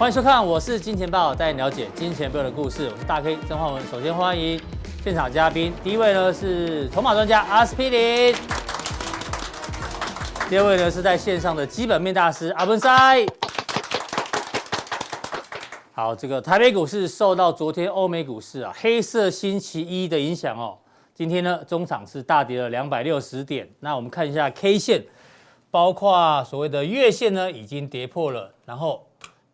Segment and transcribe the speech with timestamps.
[0.00, 2.88] 欢迎收看，我是金钱豹，带你了解金钱豹的故事。
[2.90, 3.86] 我是大 K 曾焕文。
[3.88, 4.58] 首先欢迎
[5.04, 8.34] 现场嘉宾，第一位呢是筹码专家阿司匹林，
[10.48, 12.88] 第二位呢是在线上的基本面大师阿文师。
[15.92, 20.78] 好，这个台北股市受到昨天欧美股市啊黑色星期一的影响哦，
[21.12, 23.68] 今天呢中场是大跌了两百六十点。
[23.80, 25.04] 那我们看一下 K 线，
[25.70, 29.06] 包括所谓的月线呢已经跌破了，然后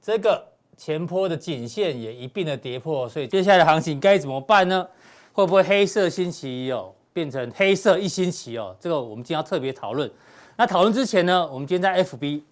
[0.06, 0.40] 这个
[0.76, 4.86] 前坡的颈线也一并的跌破，所以接下来的行情该怎么办呢？
[5.32, 8.76] 会不会黑色星期一哦变成黑色一星期哦？
[8.78, 10.08] 这个我们今天要特别讨论。
[10.54, 12.42] 那讨论之前呢，我们今天在 FB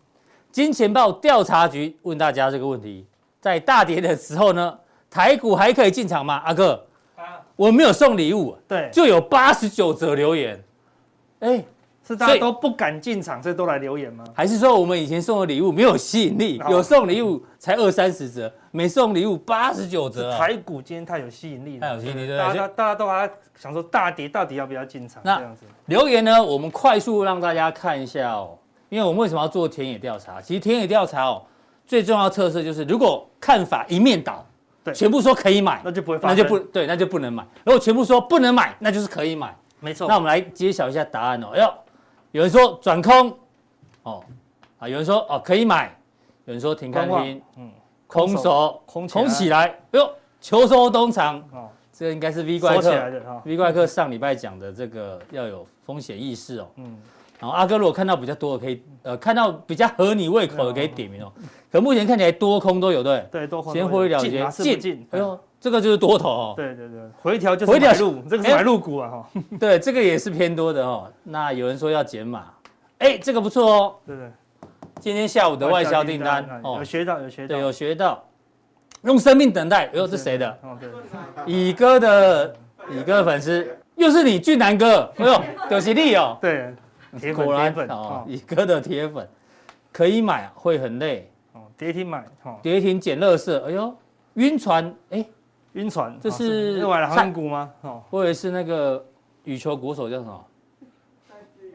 [0.50, 3.06] 金钱豹调查局问大家这个问题。
[3.40, 4.76] 在大跌的时候呢，
[5.08, 6.42] 台股还可以进场吗？
[6.44, 6.84] 阿哥，
[7.54, 10.60] 我没有送礼物，对，就有八十九则留言，
[11.38, 11.64] 哎，
[12.06, 14.22] 是大家都不敢进场，所以都来留言吗？
[14.34, 16.60] 还是说我们以前送的礼物没有吸引力？
[16.68, 20.30] 有送礼物才二三十折，没送礼物八十九折。
[20.36, 25.22] 台股今天太有吸引力了，太有吸引力，对，大家大家都还想说大跌到底要不要进场？
[25.24, 28.58] 这样子留言呢，我们快速让大家看一下哦，
[28.90, 30.40] 因为我们为什么要做田野调查？
[30.40, 31.42] 其实田野调查哦。
[31.86, 34.42] 最重要的特色就是，如果看法一面倒，
[34.82, 37.46] 对，全部说可以买，那就不会发，那就不对，那就不能买。
[37.62, 40.08] 如果全部说不能买，那就是可以买，没错。
[40.08, 41.48] 那我们来揭晓一下答案哦。
[41.52, 41.74] 哎呦，
[42.34, 43.32] 有人说转空，
[44.02, 44.24] 哦，
[44.80, 45.96] 啊，有人说哦可以买，
[46.46, 47.70] 有人说停看听，嗯，
[48.08, 52.92] 空手空空起来，哎呦，秋收冬藏，哦，这个应该是 V 怪客
[53.44, 56.98] ，V 怪客上礼拜讲的这个要有风险意识哦，嗯。
[57.38, 61.32] 然后阿哥如果看到比较多的，可以呃看到比较合你胃口的，可以点名哦。
[61.70, 63.72] 可目前看起来多空都有，对对，多空。
[63.72, 66.54] 先回了解进，哎呦，这个就是多头哦。
[66.54, 69.28] 对对对，回调就是买入，这个是买入股啊哈。
[69.58, 71.10] 对，这个也是偏多的哦。
[71.22, 72.52] 那有人说要减码，
[72.98, 73.96] 哎，这个不错哦。
[74.06, 74.30] 对对，
[75.00, 78.22] 今天下午的外销订单哦，有学到有学到，对，有学到，
[79.04, 79.86] 用生命等待。
[79.86, 80.50] 哎呦，这谁的？
[80.60, 80.90] 哦对，
[81.46, 82.54] 乙哥的
[82.90, 83.66] 乙哥的粉丝，
[83.96, 85.10] 又是你俊男哥。
[85.16, 86.36] 哎呦，有实力哦。
[86.42, 86.74] 对。
[87.18, 89.26] 铁粉，哦，乙哥的铁粉
[89.90, 91.62] 可以买，会很累哦。
[91.78, 92.22] 跌停买，
[92.60, 93.58] 跌停捡垃圾。
[93.64, 93.96] 哎呦，
[94.34, 95.24] 晕船，哎，
[95.74, 97.70] 晕船，这是又买了航运股吗？
[97.82, 99.04] 哦，或者是那个
[99.44, 100.44] 羽球国手叫什么？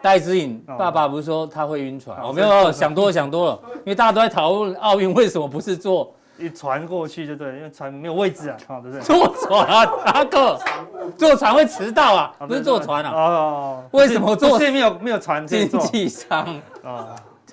[0.01, 2.17] 戴资颖爸爸不是说他会晕船？
[2.21, 9.01] 哦，没有，想多了，想多了， 因为大家都在讨论奥运为什么不是坐一船过去就对，因为船没有位置啊，对不对？
[9.01, 9.67] 坐船，
[10.05, 10.57] 阿哥，
[11.17, 13.11] 坐船会迟到啊，不是坐船啊。
[13.13, 14.57] 哦，为什么坐？
[14.57, 15.45] 是没有没有船？
[15.45, 16.61] 经济舱。
[16.81, 17.07] 哦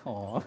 [0.06, 0.43] 哦，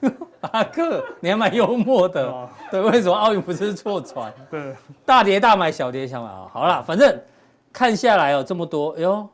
[0.51, 2.49] 阿克，你还蛮幽默的。
[2.71, 4.33] 对，为什么奥运不是坐船？
[4.49, 4.73] 对，
[5.05, 6.47] 大跌大买，小跌小买啊。
[6.51, 7.21] 好了，反正
[7.71, 9.27] 看下来哦，这么多，哎呦，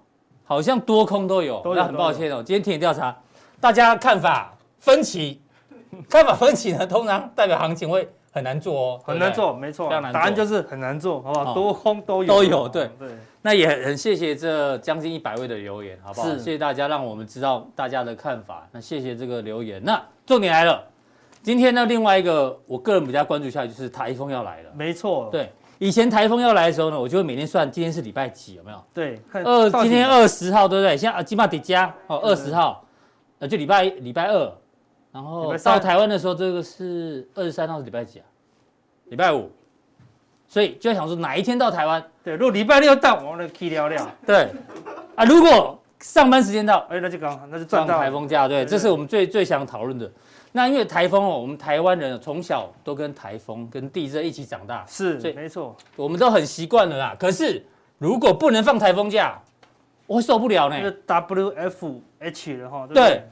[0.44, 1.62] 好像多空都有。
[1.75, 3.16] 那很抱歉哦，今天田野调查，
[3.59, 5.41] 大家看法分歧，
[6.09, 8.09] 看法分歧呢，通常代表行情会。
[8.35, 11.53] 很难做哦，很难做，没错，答案就是很难做，好不好？
[11.53, 13.08] 多空都有，都有，对对。
[13.46, 16.28] 那也很谢谢这将近一百位的留言，好不好？
[16.30, 18.68] 谢谢大家，让我们知道大家的看法。
[18.72, 19.80] 那谢谢这个留言。
[19.84, 20.84] 那重点来了，
[21.44, 24.72] 今天呢，另外一个我个人比较关注一下，就是台风要来了。
[24.74, 25.52] 没错，对。
[25.78, 28.84] 以前台风要来的时候呢，我就会每天算今天是礼拜几，有没有？
[28.92, 30.98] 对，二今天二十号，对不对？
[30.98, 32.84] 现在啊金马迪加哦，二十号，
[33.38, 34.52] 呃，就礼拜礼拜二。
[35.12, 38.26] 然后到台湾的时候，这个是二十三号是礼拜几啊？
[39.06, 39.52] 礼拜五，
[40.48, 42.04] 所以就想说哪一天到台湾？
[42.24, 44.08] 对，如果礼拜六到，我们就可以聊聊。
[44.26, 44.50] 对，
[45.16, 48.48] 啊，如果上班时间到，哎，那就刚好，那就赚到台风假。
[48.48, 50.10] 对，这是我们最最想讨论的。
[50.52, 57.16] 那因为台风哦，我们台湾人从小都跟台风、跟地震一起长大，是，没错，我们都很习惯了啦。
[57.20, 57.66] 可是
[57.98, 59.38] 如果不能放台风假，
[60.08, 60.80] 我会受不了呢。
[60.80, 63.24] 是 WFH 的哈，对，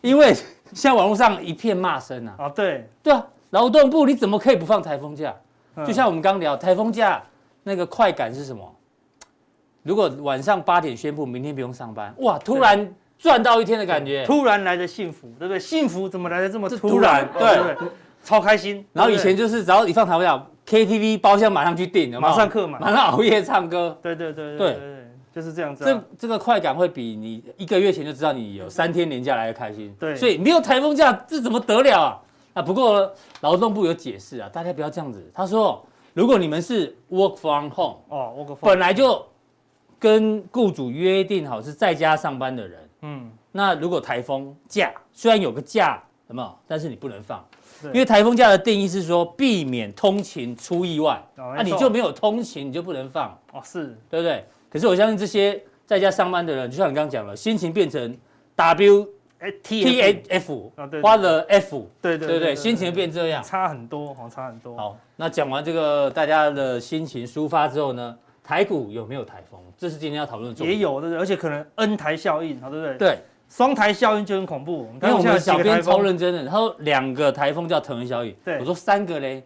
[0.00, 0.34] 因为
[0.72, 2.34] 现在网络上一片骂声啊。
[2.38, 3.24] 啊，对，对啊。
[3.50, 5.34] 劳动部你怎么可以不放台风假？
[5.86, 7.22] 就像我们刚聊台风假
[7.62, 8.74] 那个快感是什么？
[9.82, 15.58] 如果晚上八点宣布明天不用上班，哇，突然赚到一天的感觉，突然来的幸福，对不对？
[15.58, 17.28] 幸福怎么来的这么突然？
[17.36, 17.76] 对，
[18.22, 18.84] 超开心。
[18.92, 23.98] 然后以前就是只要一放台风假，KTV 包厢马上去订，马上客满，马上熬夜唱歌。
[24.00, 25.84] 对对对对对，就是这样子。
[25.84, 29.92] 这这个快感会比你一个月前就知道你有三天年假来的开心。
[29.98, 32.20] 对，所以没有台风假，这怎么得了啊？
[32.54, 35.30] 啊，不过劳动部有解释啊，大家不要这样子。
[35.32, 35.84] 他说，
[36.14, 39.24] 如果你们是 work from home，哦，work from home，本来就
[39.98, 46.54] 跟雇主约定好是在家上班的人，嗯，那如果台风假虽然有个假，有没有？
[46.66, 47.42] 但是你不能放，
[47.84, 54.44] 因为台风假的定义是说避免通勤出意外，那你就没有通勤，你就不能放，哦，是对不对？
[54.68, 58.16] 可是我相信这些在家上班的人，就像你刚刚讲了，心情变成
[58.56, 59.08] W
[59.62, 60.72] T T A F，
[61.02, 64.76] 花了 F，对对对对，心情变这样，差很多，好差很多。
[64.76, 69.58] 好，那讲完这个大家的心情抒发之后呢，台股有没有台风？
[69.76, 70.76] 这是今天要讨论的重点。
[70.76, 71.20] 也有，对不对？
[71.20, 72.96] 而且可能 N 台效应，好对不对？
[72.96, 73.18] 对，
[73.48, 74.88] 双台效应就很恐怖。
[75.02, 79.42] 因为我们小编超认真的，他说两个台风叫腾云效应，对，我说三个嘞。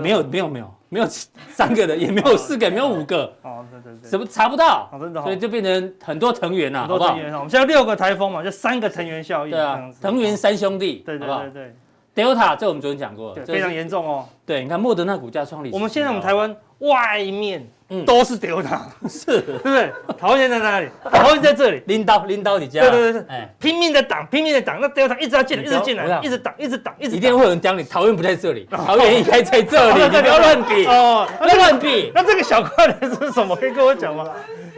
[0.00, 3.24] 没有没有没有没有三个的，也没有四个，也没有五个。
[3.42, 4.88] 哦，对对对，什么查不到？
[5.00, 7.14] 真的，所以就变成很多藤原呐，好不好？
[7.14, 9.50] 我们现在六个台风嘛，就三个藤原效应。
[9.50, 11.74] 对啊，藤原三兄弟，对对对对。
[12.14, 14.24] Delta 这我们昨天讲过，非常严重哦。
[14.46, 15.74] 对，你看莫德纳股价创历史。
[15.74, 17.66] 我们现在我们台湾外面。
[18.06, 18.78] 都是 Delta，
[19.08, 19.92] 是，对不对？
[20.18, 20.88] 桃园在哪里？
[21.12, 22.80] 桃园在这里，拎刀拎刀你家。
[22.80, 27.16] 对对对，哎，拼命的挡，拼命的挡，那 Delta 一直要进来，一直进来，一直挡，一直挡，一直。
[27.16, 32.10] 一定会有人讲你，桃园不在这里，桃园应该在这里， 不要乱比哦，不要乱比。
[32.14, 33.54] 那这个小块的是什么？
[33.54, 34.26] 可以跟我讲吗？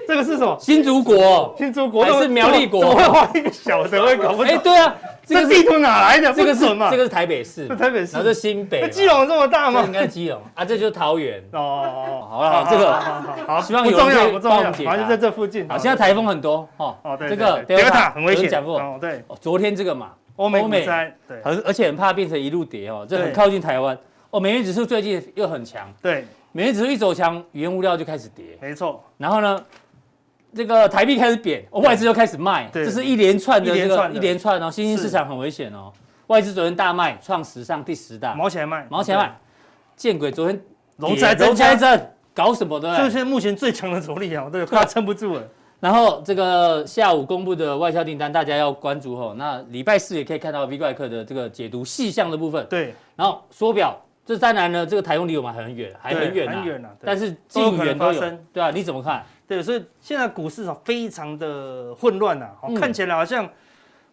[0.06, 0.56] 这个是什么？
[0.60, 2.80] 新竹国，新竹国还是苗栗国？
[2.80, 4.02] 怎么会画一个小的？
[4.02, 4.46] 我也搞不懂。
[4.46, 4.94] 哎，对啊。
[5.28, 6.32] 这个地图哪来的？
[6.32, 8.80] 这个是这个是台北市，台北市，然后是新北。
[8.80, 9.82] 那基隆这么大吗？
[9.84, 11.42] 应该基隆啊，这就是桃园。
[11.50, 12.92] 哦哦好了，这个
[13.44, 14.90] 好，希望有人可以帮我们解答。
[14.92, 15.68] 反正在这附近。
[15.68, 16.94] 好，现在台风很多哦。
[17.02, 17.28] 哦，对。
[17.28, 18.48] 这个德尔塔很危险。
[18.48, 18.78] 讲过。
[18.78, 19.20] 哦，对。
[19.40, 20.86] 昨天这个嘛，欧美，欧美，
[21.26, 21.42] 对。
[21.42, 23.98] 很而且很怕变成一路跌哦，这很靠近台湾。
[24.30, 25.92] 哦，美元指数最近又很强。
[26.00, 26.24] 对。
[26.52, 28.44] 美元指数一走强，原物料就开始跌。
[28.60, 29.02] 没错。
[29.18, 29.60] 然后呢？
[30.56, 35.92] 这个台币开始贬，外资又开始卖，这是一连串的这个一连串哦，新兴市场很危险哦。
[36.28, 39.38] 外资昨天大卖，创史上第十大，毛起来卖，毛起来卖。
[39.94, 40.58] 见鬼，昨天
[40.96, 42.96] 龙灾龙灾针搞什么的？
[42.98, 45.42] 就是目前最强的主力啊，对，快撑不住了。
[45.78, 49.34] 然后这个下午公布的外销订单，大家要关注哦。
[49.36, 52.66] 那礼拜四也可以看到 V 怪客的这个解读细项的部分。
[52.70, 53.94] 对，然后缩表，
[54.26, 56.90] 这当然呢，这个台风离我们很远，还很远，很远啊。
[57.00, 58.20] 但是近远都有，
[58.52, 59.24] 对啊，你怎么看？
[59.46, 63.48] 对，所以现在股市啊非常的混乱呐，哦，看起来好像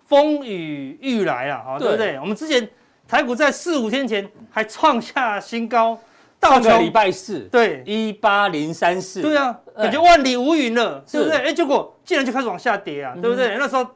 [0.05, 2.19] 风雨欲来啊，哦，对不对？
[2.19, 2.69] 我们之前
[3.07, 5.99] 台股在四五天前还创下新高，
[6.39, 11.31] 上个礼拜四，对，一八零三四，对啊，感觉万里无云了，是不是？
[11.31, 13.57] 哎，结果竟然就开始往下跌啊，对不对？
[13.57, 13.87] 那时候。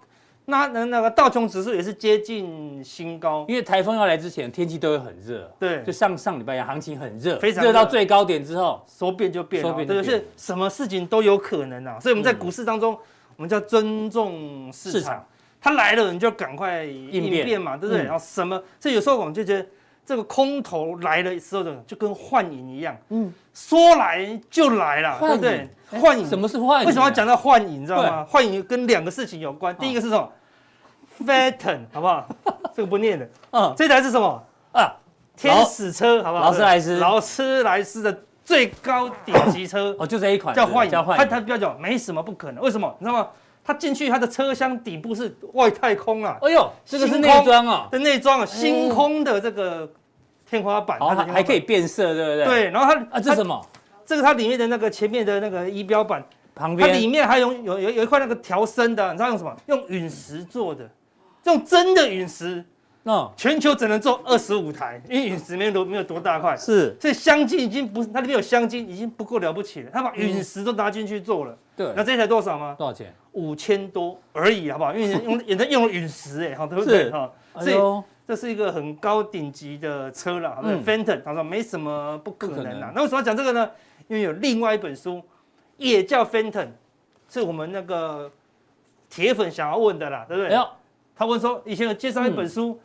[0.49, 5.51] 那那那个道琼指数也是接近新高，因为台风要来之前，天气都会很热。
[5.59, 11.99] 对，就上上礼拜一样，行情很热，非常热到最高点之后，说变就变，说变就变，是什么事情都有可能啊。
[11.99, 12.97] 所以我们在股市当中，
[13.35, 15.25] 我们叫尊重市场，
[15.59, 18.05] 它来了你就赶快应变嘛，对不对？
[18.05, 19.67] 然后什么，这有时候我们就觉得
[20.05, 25.68] 这个空头来了时候的就跟幻影一样，嗯，说来就来了，对不对？
[26.00, 26.88] 幻影，什么是幻影？
[26.88, 27.81] 为什么要讲到幻影？
[27.81, 28.24] 你知道吗？
[28.30, 30.31] 幻影跟两个事情有关，第一个是什么
[31.25, 32.27] ？Phantom 好不好？
[32.75, 33.27] 这个不念的。
[33.50, 34.44] 嗯，这台是什么
[34.74, 34.94] 啊？
[35.36, 36.45] 天使车好不好？
[36.45, 40.92] 劳斯莱斯，劳斯莱斯的最高顶级车 哦，就这一款叫幻影。
[40.92, 42.63] 它它不要讲，没什么不可能。
[42.63, 42.95] 为什么？
[43.00, 43.27] 你知道吗？
[43.63, 46.38] 它进去它的车厢底部是外太空啊！
[46.42, 49.89] 哎呦，这个是内装啊，的内装啊，星空的这个
[50.49, 52.45] 天花板，它还可以变色，对不对？
[52.45, 53.61] 对，然后它啊，这什么？
[54.05, 56.23] 这个它里面的那个前面的那个仪表板
[56.55, 59.55] 旁边，它里面还有有有有一块那个调声的，你知道用什么？
[59.67, 60.89] 用陨石做的。
[61.44, 62.61] 用真的陨石，
[63.04, 72.75] 那全球只能做二十五台，因为陨石没有多没有多大块，是，所以香精已经不是它里面有香精已经不够了不起了，他把陨石都拿进去做了，对，那这台多少吗？
[72.77, 73.13] 多少钱？
[73.31, 74.94] 五千多而已，好不好？
[74.94, 77.09] 因为用 也在用了陨石，哎，好，对不对？
[77.11, 77.75] 哈，所以
[78.28, 82.92] 这是一个很高顶级的车了好不 f e n t o n 他说没什么不可能啊。
[82.94, 83.72] 那为什么要讲这个呢？
[84.10, 85.24] 因为有另外一本书
[85.78, 86.68] 也叫 Phantom，
[87.30, 88.30] 是我们那个
[89.10, 90.57] 铁粉想要问的啦，对不对？
[91.16, 92.80] 他问说：“以前有介绍一本书，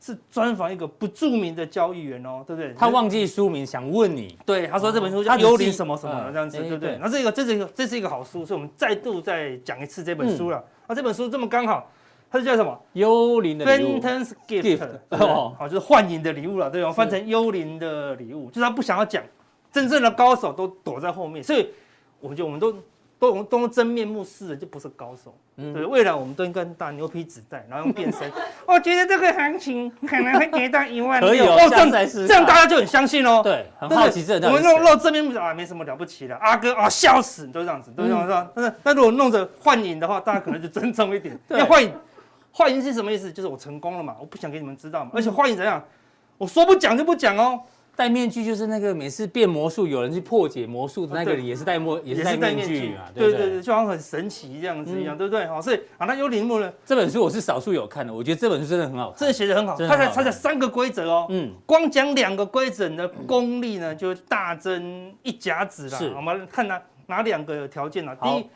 [0.00, 4.36] 是专访一个不著名的交易员哦，对不对？”他忘记书名，想问你。
[4.44, 6.98] 对，他说这本书叫《幽灵什么什么》这样子，对不对？
[7.00, 10.64] 那这个这是一个这是一个好书，所以我们再度再讲一次这本书了。
[10.88, 11.88] 那这本书这么刚好，
[12.34, 12.76] 它是叫什么？
[12.94, 13.64] 幽灵的。
[13.64, 16.90] Phantom's Gift，哦，好，就是幻影的礼物了，对吧？
[16.90, 19.22] 翻成幽灵的礼物，就是他不想要讲，
[19.70, 21.68] 真正的高手都躲在后面，所以
[22.18, 22.74] 我们就我们都。
[23.16, 25.34] 都都真面目示人，就不是高手。
[25.56, 28.30] 嗯，对，未来我们都应该打牛皮纸袋，然后用变身。
[28.66, 31.30] 我 觉得这个行情可能会跌到一万六。
[31.30, 33.40] 可以哦，这样这样大家就很相信哦。
[33.42, 34.34] 对，很好奇这。
[34.34, 36.36] 我们弄弄正面目啊，没什么了不起的。
[36.36, 38.48] 阿哥啊，笑死，都这样子，都这样子。
[38.54, 41.38] 但是，那如果弄着幻影的话，大家可能就尊重一点。
[41.48, 41.90] 因为幻影，
[42.56, 43.32] 幻影是什么意思？
[43.32, 45.10] 就是我成功了嘛，我不想给你们知道嘛。
[45.12, 45.82] 而且幻影怎样？
[46.38, 47.60] 我说不讲就不讲哦。
[47.96, 55.46] 戴面具就是那个每次变魔术，有人去破解魔术的那个人，也是戴墨，也是戴面具嘛，对对对，就好像很神奇这样子一样，对不对？
[55.46, 56.72] 好，所以啊，那幽灵木呢？
[56.84, 59.76] 这本书我是少数有看的，我觉得这本书真的很好，真的写的很好。
[59.76, 66.16] 它才它才三个规则哦，嗯，光讲两个规则你的功力呢，就大增一甲子了。
[66.16, 68.16] 我们看哪哪两个条件呢？
[68.20, 68.46] 第一，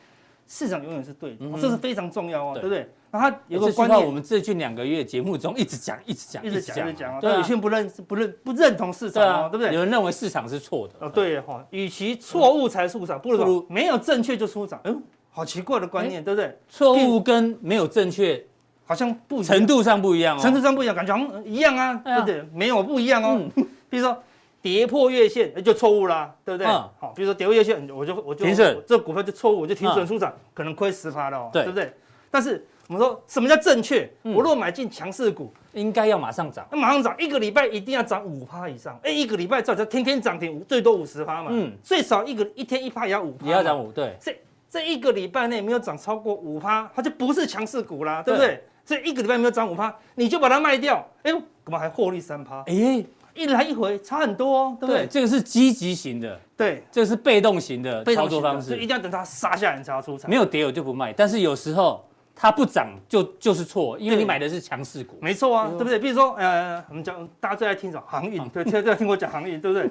[0.49, 2.90] 市场永远是对的，这是非常重要啊，对不对？
[3.11, 7.21] 那他有个观念，我们最近两个月节目中一直讲，一直讲，一直讲，一直讲啊。
[7.21, 9.73] 对，有些人不认不认不认同市场哦，对不对？
[9.73, 10.95] 有人认为市场是错的。
[11.07, 14.79] 哦，对哈，与其错误才出场，不如没有正确就出场。
[14.85, 16.59] 嗯，好奇怪的观念，对不对？
[16.69, 18.45] 错误跟没有正确
[18.85, 22.43] 好像不程度上不一样哦，程度上不一样，感觉好像一样啊，对不对？
[22.53, 23.41] 没有不一样哦。
[23.88, 24.23] 比如说
[24.61, 26.67] 跌破月线就错误啦，对不对？
[26.67, 31.91] 好，比如说跌破月线，我就我就停损，这股票就错误，我就停损出场，可能亏十趴了哦，对不对？
[32.31, 34.11] 但是我们说什么叫正确？
[34.23, 38.99] 我如果买进强势股，应该要马上涨，那马上涨，一个礼拜一定要涨五趴以上。
[39.02, 41.50] 哎，一个礼拜至少天天涨停，最多五十趴嘛。
[41.52, 43.92] 嗯，最少一个一天一趴也要五趴，也要涨五。
[43.92, 44.35] 对，这
[44.71, 48.64] 这一个礼拜内没有涨超过五趴，它就不是强势股啦，对不对？
[48.87, 51.07] 这一个礼拜没有涨五趴，你就把它卖掉。
[51.25, 52.62] 哎呦，干嘛还获利三趴？
[52.62, 53.04] 哎，
[53.35, 55.07] 一来一回差很多哦，对不对？
[55.07, 60.30] 这个是积极型的，对，这个是被动型的操作方式，一定要等它杀下来才要出场。
[60.30, 62.02] 没有跌我就不卖，但是有时候。
[62.40, 65.18] 它不涨就就是错，因为你买的是强势股。
[65.21, 65.99] 没错啊，对不对？
[65.99, 69.90] 比如说，呃，我们讲大家最爱听什么航运，对，最爱听我讲航运，对不对？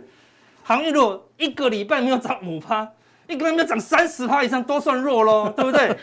[0.63, 2.89] 航运如果一个礼拜没有涨五趴，
[3.27, 5.93] 一个礼拜没有涨三十趴以上，都算弱喽，对不对？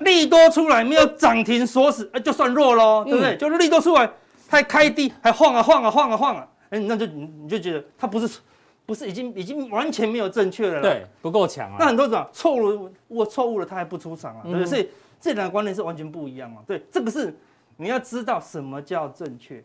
[0.04, 3.34] 利多出来没有涨停锁死，就算弱喽，对不对？
[3.38, 4.06] 就是利多出来，
[4.50, 8.38] 它还开低，还晃啊晃啊晃啊晃啊，哎，那就你你就觉得它不是
[8.84, 11.76] 不是已经已经完全没有正确了，对，不够强啊。
[11.78, 14.66] 那很多种错误，我错误了，它还不出场啊，对不对？
[14.66, 14.86] 所以。
[15.22, 16.58] 这两个观念是完全不一样啊！
[16.66, 17.32] 对，这个是
[17.76, 19.62] 你要知道什么叫正确。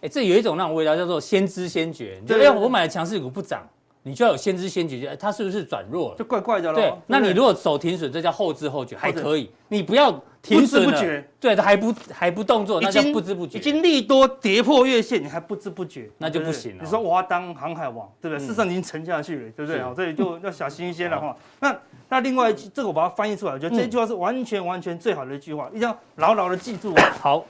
[0.00, 2.18] 哎，这有一种那种味道，叫做先知先觉。
[2.26, 3.62] 对，哎，我买的强势股不涨，
[4.02, 6.16] 你就要有先知先觉，哎，它是不是转弱了？
[6.16, 6.80] 就怪怪的咯。
[6.80, 9.50] 对，那你如果手停损，这叫后知后觉，还可以。
[9.68, 10.10] 你不要
[10.44, 13.58] 停损了，对，它还不还不动作，那叫不知不觉。
[13.58, 16.84] 已经利多跌破月线，你还不知不觉，那就不行了。
[16.84, 18.38] 你说我要当航海王，对不对？
[18.38, 19.82] 事实上已经沉下去了，对不对？
[19.82, 21.34] 好，这里就 要小心一些了哈。
[21.60, 21.74] 那。
[22.06, 26.94] 那另外这个我把它翻译出来，我觉得这句话是完全完全最好的一句话，一定要牢牢的记住。
[27.18, 27.44] 好，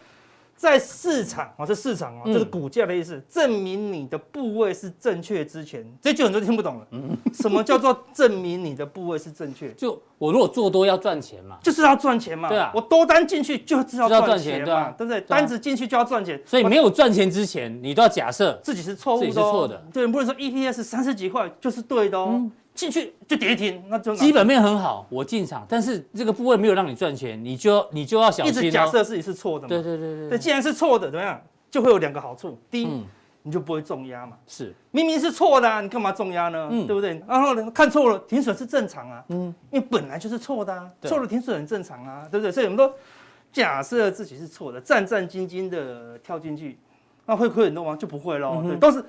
[0.57, 6.87] 在市场啊，这市场啊，这是股价的意思，证明你的部位是正确之前，这句很多听不懂了。
[7.33, 9.71] 什么叫做证明你的部位是正确？
[9.73, 12.49] 就我如果做多要赚钱嘛，就是要赚钱嘛。
[12.49, 15.21] 对啊，我多单进去就知道赚钱嘛，对不对？
[15.23, 19.85] 单子进去就要赚钱，所以没有赚钱之前，你都要假设自己是错误的，自己是错的。
[19.93, 22.41] 对，不能说 EPS 三十几块就是对的哦。
[22.75, 28.53] 进去就跌停，那就基本面很好，我进场，但是这个部位没有让你赚钱，你就你就要小心。
[28.53, 29.69] 一直假设自己是错的嘛？
[29.69, 30.29] 对对对对。
[30.31, 31.41] 对，既然是错的，怎么样？
[31.71, 32.59] 就会有两个好处。
[32.71, 33.05] 第一，
[33.43, 34.37] 你就不会重压嘛。
[34.49, 36.69] 是，明明是错的，你干嘛重压呢？
[36.69, 37.23] 对不对？
[37.29, 39.25] 然后看错了，停损是正常啊。
[39.29, 42.51] 嗯，因为本来就是错的啊，错了停损很正常啊，对不对？
[42.51, 42.93] 所以我们都
[43.53, 46.77] 假设自己是错的，战战兢兢的跳进去，
[47.25, 47.95] 那会亏很多吗？
[47.95, 48.61] 就不会喽。
[48.65, 49.05] 对，都是。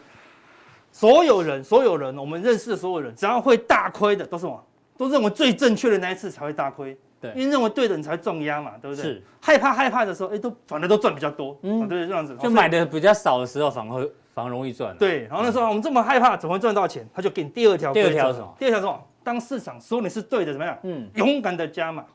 [0.96, 4.64] 所有人，所有人，我们认识的所有人，只要会大亏的，都是什么？
[4.98, 6.98] 都认为最正确的那一次才会大亏。
[7.20, 9.04] 对，因为认为对的你才会重压嘛，对不对？
[9.04, 9.22] 是。
[9.42, 12.34] 害怕害怕的时候，哎，都反正都赚比较多，嗯，对对，这样子。
[12.38, 14.96] 就买的比较少的时候，反而反而容易赚。
[14.98, 17.06] 对，然后那时候我们这么害怕，怎么会赚到钱？
[17.14, 17.92] 他就给你第二条。
[17.92, 18.56] 第二条什么？
[18.58, 18.98] 第二条什么？
[19.22, 20.78] 当市场说你是对的，怎么样？
[20.84, 22.06] 嗯，勇敢的加码。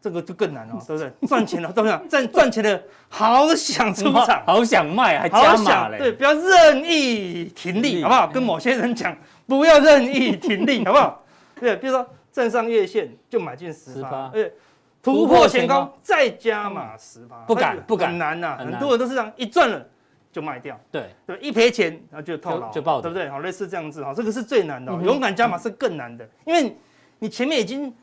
[0.00, 1.28] 这个就更难了，对不对？
[1.28, 2.08] 赚钱了，对不对？
[2.08, 5.98] 赚赚钱的好想出场，好想卖，还加码嘞。
[5.98, 8.26] 对，不要任意停利，好不好？
[8.28, 9.14] 跟某些人讲，
[9.46, 11.22] 不要任意停利， 好不好？
[11.60, 14.50] 对，比如说站上月线就买进十趴，对，
[15.02, 18.56] 突破前高再加码十八，不敢不敢，很难呐。
[18.58, 19.86] 很多人都是这样，一赚了
[20.32, 23.28] 就卖掉，对对，一赔钱然后就套牢，就爆，对不对？
[23.28, 26.74] 好，类似这样子哈，这个是最难的，勇敢加码是更难的，因为
[27.18, 27.94] 你前面已经。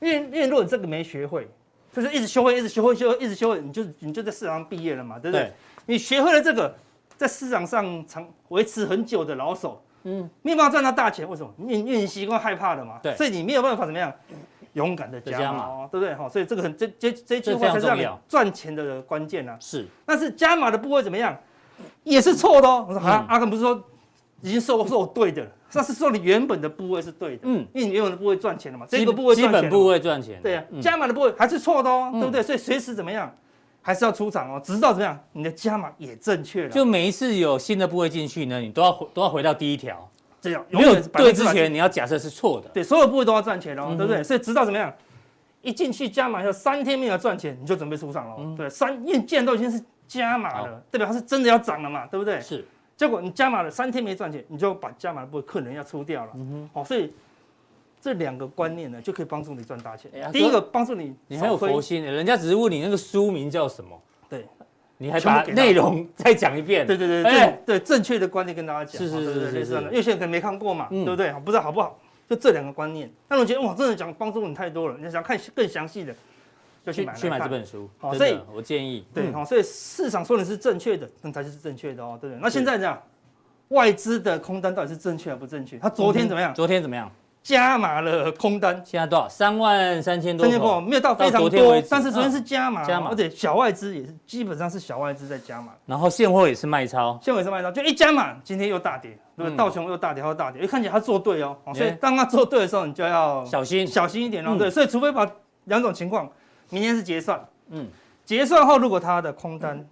[0.00, 1.48] 因为因为如果你这个没学会，
[1.92, 5.44] 就是一直学会，一直学会，学会，一直学会，你就你就在市场上毕业了嘛，对不对？
[5.44, 5.52] 对
[5.86, 6.74] 你学会了这个，
[7.16, 11.52] 在市场上长维持很久的老手，嗯，没有办法赚到大钱，为什么？
[11.58, 14.12] 因为因为你习惯害怕的嘛，对，所以你没有办法怎么样，
[14.72, 16.14] 勇敢的加码，对不对？
[16.14, 19.56] 好，所以这个很这这这句话才是让你赚钱的关键啊。
[19.60, 21.36] 是，但是加码的部位怎么样，
[22.02, 22.84] 也是错的哦。
[22.88, 23.82] 我说啊，阿根不是说。
[24.42, 32.42] 已经说说对的了，那是说你原本的部位是对的，嗯，因为你原本的部位赚钱了嘛，这个部位基本部位赚钱，对啊，加码的部位还是错的哦，对不对？
[32.42, 33.34] 所以随时怎么样，
[33.82, 36.68] 还是要出场哦，直到怎么样，你的加码也正确了。
[36.70, 40.08] 就每一次有新的部位进去呢，你都要都要回到第一条，
[40.40, 44.22] 这样没有对之前你要假设是错的，对，所有部位都要赚钱哦，对不对？
[44.22, 44.92] 所以直到怎么样，
[45.62, 52.40] 一进去加码以后三天没有赚钱，你就准备出场了，对，三因为既然都已经是加码了，代表它是真的要涨了嘛，对不对？
[52.40, 52.64] 是。
[52.96, 56.30] 结果你加码了三天没赚钱，你就把加码的部分可能要出掉了。
[56.34, 57.12] 嗯哼，好，所以
[58.00, 60.10] 这两个观念呢，就可以帮助你赚大钱。
[60.32, 64.46] 第一个帮助你，你很有佛心，人家只是问你那个书名叫什么，对，
[64.98, 66.86] 你还把内容再讲一遍。
[66.86, 69.02] 对对对对对，正确的观念跟大家讲。
[69.02, 71.32] 是是是是是，因为现在可能没看过嘛，对不对？
[71.44, 71.98] 不知道好不好？
[72.26, 73.10] 就这两个观念。
[73.28, 74.96] 那我觉得哇，真的讲帮助你太多了。
[74.98, 76.14] 你想看更详细的，
[76.84, 77.88] 就去买去买这本书。
[77.98, 82.40] 好，所以我建议，对，好，所以市场说的是正确的，那才是正确的哦，对不对？
[82.42, 83.00] 那现在这样，
[83.68, 85.78] 外资的空单到底是正确还不正确？
[85.78, 86.54] 它昨天怎么样？
[86.54, 87.10] 昨天怎么样？
[87.42, 89.28] 加码了空单，现在多少？
[89.28, 90.44] 三万三千多。
[90.46, 99.56] 三千多，没有到非常多，但是昨天是加码，加码，而且小外资也是基本上是小外资在加码，然后现货也是卖超，现货也是卖超，就一加码，今天又大跌，对不对？
[99.58, 105.30] 道琼又大跌，又大跌，哎，看起来他做对哦，所以当他做对的时候，你就要小心小心一点哦，对，所以除非把
[105.64, 106.26] 两种情况，
[106.74, 107.86] 明天是结算，嗯，
[108.24, 109.86] 结算后如果他的空单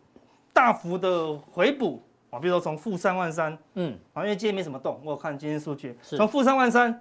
[0.53, 7.01] 大幅的回补啊，比如说从负三万三，嗯，啊，因为今天没什么动，我看今天数据，从负三万三。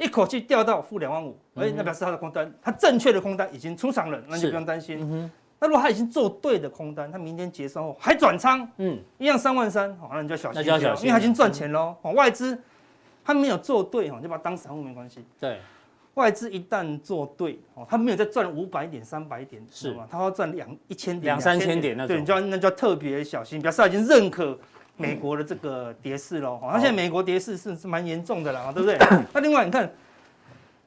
[0.00, 5.00] 一口气掉到负两万五，哎，那表示他的空单，他正确的空单已经出场了，那就不用担心。
[5.02, 11.96] 嗯、那如果他已经做对的空单，他明天结算后还转仓，嗯，一样三万三，好，那你就要小心，小心，因为他已经赚钱喽。
[12.02, 12.56] 哦、嗯，外资
[13.24, 15.26] 他没有做对，哈，就把他当散户没关系。
[15.40, 15.58] 对，
[16.18, 20.06] 外资一旦做对，哦，他没有再赚五百点、三百点，是吗？
[20.10, 24.58] 他要赚两一千点、两三千点那种，对，你就要那就要特别小心，表示他已经认可。
[25.00, 28.98] 美国的这个跌势喽，那现在美国跌势是是蛮严重的啦， 对不对？
[29.32, 29.88] 那另外你看，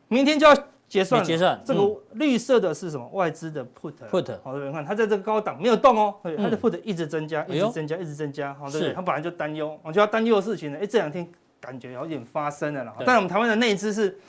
[0.09, 0.53] 明天就要
[0.85, 1.81] 结算，结算这个
[2.15, 3.07] 绿色的是什么？
[3.13, 4.71] 外资的 put，put，好，对不对？
[4.73, 8.93] 看它在这个高档没有动哦，它的 put 一直增加，一直增加，一直增加，好，对不对？
[8.93, 11.25] 它本来就担忧，我就要担忧的事情呢，哎，这两天
[11.61, 12.93] 感觉有点发生了啦。
[13.05, 14.19] 但是我们台湾的内资是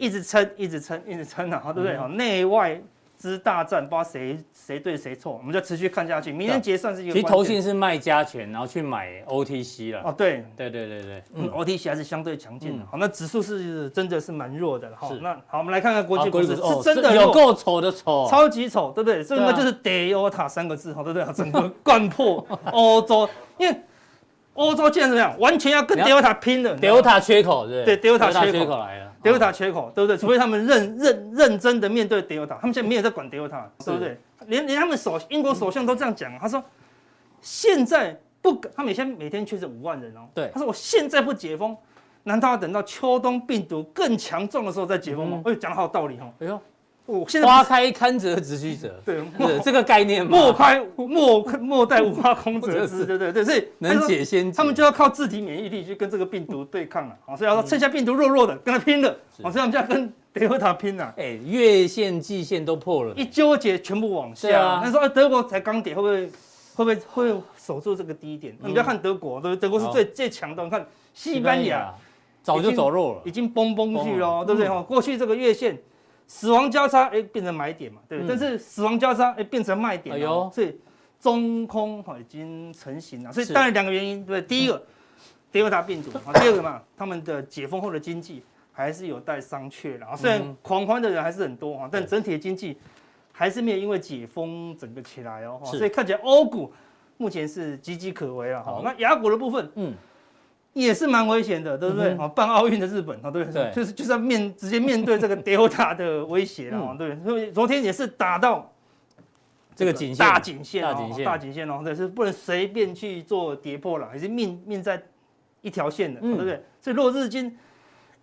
[0.00, 1.96] 一直撑，一直撑，一直撑的，好，对不对？
[1.96, 2.80] 好，内外。
[3.22, 6.32] 之大战，不知道谁谁对谁错，我们就持续看下去。
[6.32, 7.12] 明天结算是一个。
[7.12, 10.00] 其实投信是卖加权，然后去买 OTC 了。
[10.06, 12.86] 哦，对，对对对对，嗯，OTC 还是相对强劲的。
[12.90, 14.90] 好，那指数是真的是蛮弱的。
[14.96, 19.22] 好，那好，我们来看看国际股市，是真的有够丑的丑，超级丑，对不对？
[19.22, 21.30] 这个就是 d e o t a 三个字，好，对不对？
[21.34, 23.80] 整个 灌破欧洲，因为
[24.54, 29.12] 欧洲竟然怎么样，完全要跟 Delta 拼了，Delta 缺口，对对，Delta 缺口来了。
[29.22, 30.16] Delta 缺口，对不对？
[30.16, 34.18] 除非他们认认认真的面对 Delta，他们现在没有在管 Delta，对不对？
[34.46, 36.62] 连连他们首英国首相都这样讲，他说
[37.40, 40.28] 现在不，他每天每天确诊五万人哦。
[40.34, 41.76] 对，他说我现在不解封，
[42.24, 45.42] 难道要等到秋冬病毒更强壮的时候再解封吗？
[45.44, 46.32] 哎，讲的好有道理哦。
[46.40, 46.60] 哎呦。
[47.06, 49.20] 我现在花开堪折直须折，对，
[49.64, 50.30] 这个概念嘛。
[50.30, 57.16] 莫开莫莫待无花空折枝，对对对，所以能解先，他们就要靠自体免疫力去跟这个病毒对抗了。
[57.26, 59.08] 好，所以要说趁下病毒弱弱的，跟他拼了。
[59.42, 61.12] 好，所以我们就要跟德国塔拼了。
[61.16, 64.80] 哎，月线、季线都破了，一纠结全部往下。
[64.84, 66.30] 那说德国才刚跌，会不会
[66.76, 68.56] 会不会会守住这个低点？
[68.62, 69.68] 你不要看德国，对不对？
[69.68, 70.62] 德国是最最强的。
[70.62, 71.92] 你看西班牙
[72.40, 74.68] 早就走弱了，已经崩崩去了，对不对？
[74.68, 75.76] 哈，过去这个月线。
[76.32, 78.36] 死亡交叉，哎，变成买点嘛，对不对？
[78.36, 80.78] 嗯、但是死亡交叉，哎，变成卖点，哎呦，所以
[81.18, 83.32] 中空哈已经成型了。
[83.32, 84.80] 所以当然两个原因，对，不对第一个，
[85.50, 90.14] 德尔塔病毒啊， 第二个嘛，他们的解封后的经济还是有待商榷的啊。
[90.14, 92.78] 虽然狂欢的人还是很多啊，但整体的经济
[93.32, 95.60] 还是没有因为解封整个起来哦。
[95.64, 96.72] 所以看起来欧股
[97.16, 98.62] 目前是岌岌可危了。
[98.62, 99.92] 好，那亚股的部分，嗯。
[100.72, 102.16] 也是蛮危险的，对不对？
[102.18, 107.18] 哦，办奥运的日本啊，对，就是就是要面直接面对这个 Delta 的威胁了，对。
[107.24, 108.72] 所以昨天也是打到
[109.74, 115.02] 这个颈线，大颈线，大颈线，大颈线哦，对，是不能随便去做跌破了，还是命命在
[115.62, 116.62] 一条线的，对不对？
[116.80, 117.56] 所以若日经。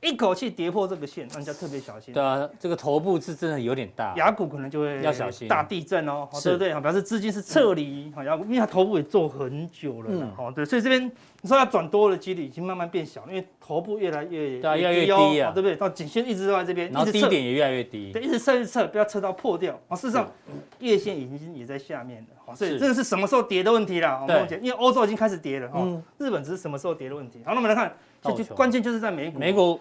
[0.02, 2.14] 一口气跌破这个线，大家特别小心。
[2.14, 6.80] 对啊，这个头部是真的有点大，牙骨可能就会要小心大地震哦，对不对？
[6.80, 15.76] 表示资金是撤离，好，雅股因为它头部也做很久了，好，对，所以这边你说要转多的几率已经慢慢变小，因为头部越来越对，越来越低啊，对不对？
[15.76, 19.78] 到颈线一直都在这边，然后低点也越来越低，对，一直测一直测，不要测到破掉。
[19.90, 20.32] 啊，事实上
[20.80, 24.24] 月线已经也在下面了，好，所以这个是什么时候跌的问题了？
[24.26, 25.86] 对，因为欧洲已经开始跌了，哈，
[26.18, 27.42] 日本只是什么时候跌的问题。
[27.44, 29.80] 好，那我们来看，就关键就是在美股，美股。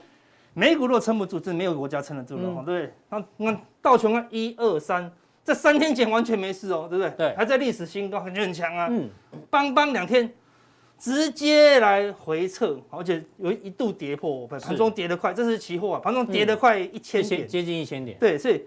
[0.59, 2.93] 美股如果撑不住，真的没有国家撑得住了，对不对？
[3.11, 5.13] 那那道琼啊，一二三，
[5.45, 7.11] 这三天前完全没事哦，对不对？
[7.11, 8.89] 对，还在历史新高，感觉很强啊。
[8.91, 9.11] 嗯，
[9.51, 10.33] 邦邦两天
[10.99, 18.19] 直接来回撤，而且有一度跌破，盘中跌得快，这是期货啊，盘中跌得快一千点，接近一千点。
[18.19, 18.63] 对，所以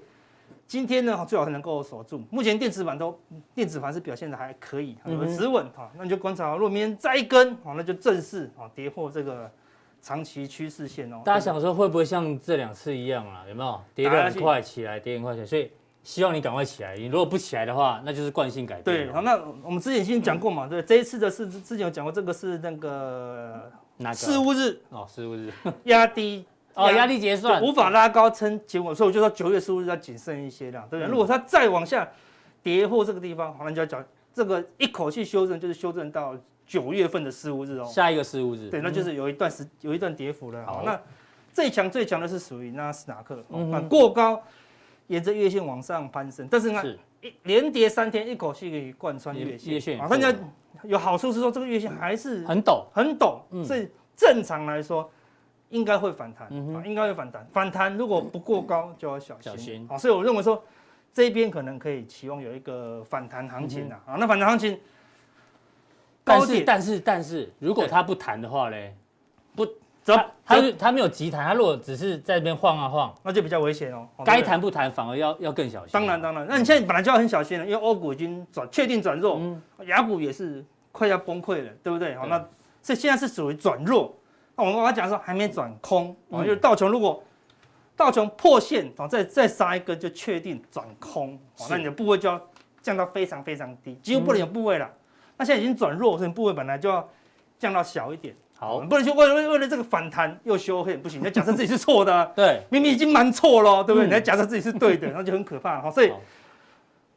[0.68, 2.22] 今天呢，最好是能够守住。
[2.30, 3.20] 目前电子板都
[3.54, 9.50] 电子盘是表现的还可以，有止稳哈，那你就观察，如果明天再一根，好，那就正式啊跌破这个。
[10.02, 13.44] 长期趋势线哦，大家想说会不会像这两次一样啊？
[13.50, 15.70] 有没有跌得很快起来，跌很快起来，所以
[16.10, 16.98] 希望你赶快起来。
[16.98, 18.84] 你如果不起来的话，那就是惯性改变。
[18.84, 23.72] 对，好，那我们之前已经讲过嘛，对，这一次的是之前有讲过，这个是那个
[24.14, 25.52] 四巫日哦，四巫日
[25.86, 26.44] 压低
[26.74, 31.12] 哦，压低结算无法拉高撑结果，所以我就说九月十五日要谨慎一些啦，对不对？
[31.12, 32.10] 如果它再往下
[32.64, 36.36] 跌破这个地方，好，那就要讲这个一口气修正，就是修正到。
[36.70, 40.64] 九月份的四巫日哦，下一个四巫日，对，那就是有一段时有一段跌幅了。
[40.68, 41.02] 好，那
[41.52, 44.40] 最强最强的是属于纳斯达克，嗯、哦，过高，
[45.10, 46.82] 沿着月线往上攀升，但是呢，
[47.22, 50.34] 一连跌三天，一口气可以贯穿月线，月线啊，大家
[50.84, 55.08] 有好处是说这个月线还是很陡，很陡，所以正常来说
[55.70, 60.64] 应该会反弹，嗯、啊，应该会反弹，反弹如果不过高就要小心，小心，好，所以我认为说
[61.14, 64.80] 这边可能可以期望有一个反弹行情啊，啊，那反弹行情。
[66.22, 68.96] 但是但是但是，如果它不弹的话嘞，
[69.56, 69.66] 不，
[70.16, 74.08] 它它它没有急弹，他如果只是在这边晃啊晃，那就比较危险哦。
[74.26, 75.90] 该弹不弹，反而要要更小心。
[75.92, 79.40] 当然当然，那你现在本来就要很小心了，因为欧股已经转确定转弱，
[79.86, 82.16] 亚股也是快要崩溃了，对不对？
[82.16, 82.44] 好，那
[82.82, 84.16] 这现在是属于转弱。
[84.56, 87.24] 那我们刚刚讲说还没转空，啊，就是道琼如果
[87.96, 92.42] 道琼破线，啊，再再杀一个就确定转空，那你的部位就要
[92.82, 94.90] 降到非常非常低，几乎不能有部位了。
[95.38, 97.08] 那现在已经转弱，所以部位本来就要
[97.58, 98.36] 降到小一点。
[98.60, 101.20] 好，不能说为了为了这个反弹又修黑，不行。
[101.22, 104.08] 你要假设自己是错的，对，明明已经蛮错了，对不对？
[104.08, 105.82] 你要假设自己是对的， 那就很可怕。
[105.82, 106.12] 好，所以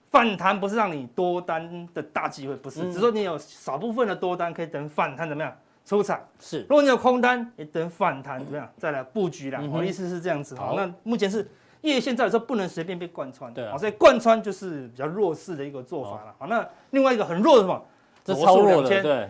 [0.08, 5.52] 反弹不是让你多单的大机会，不是，只是说你有少部分的多单可以等反弹怎么样
[5.84, 6.20] 出场。
[6.38, 9.60] 是，如果你有空单，也等反弹怎么样再来布局啦。
[9.72, 10.54] 我意思是这样子。
[10.54, 11.44] 好，那目前是
[11.80, 13.52] 月线在有时候不能随便被贯穿。
[13.52, 16.34] 对，好，所以贯穿就是比较弱势的一个做法了。
[16.38, 17.84] 好，那另外一个很弱的什么？
[18.24, 19.28] 这超弱的，对，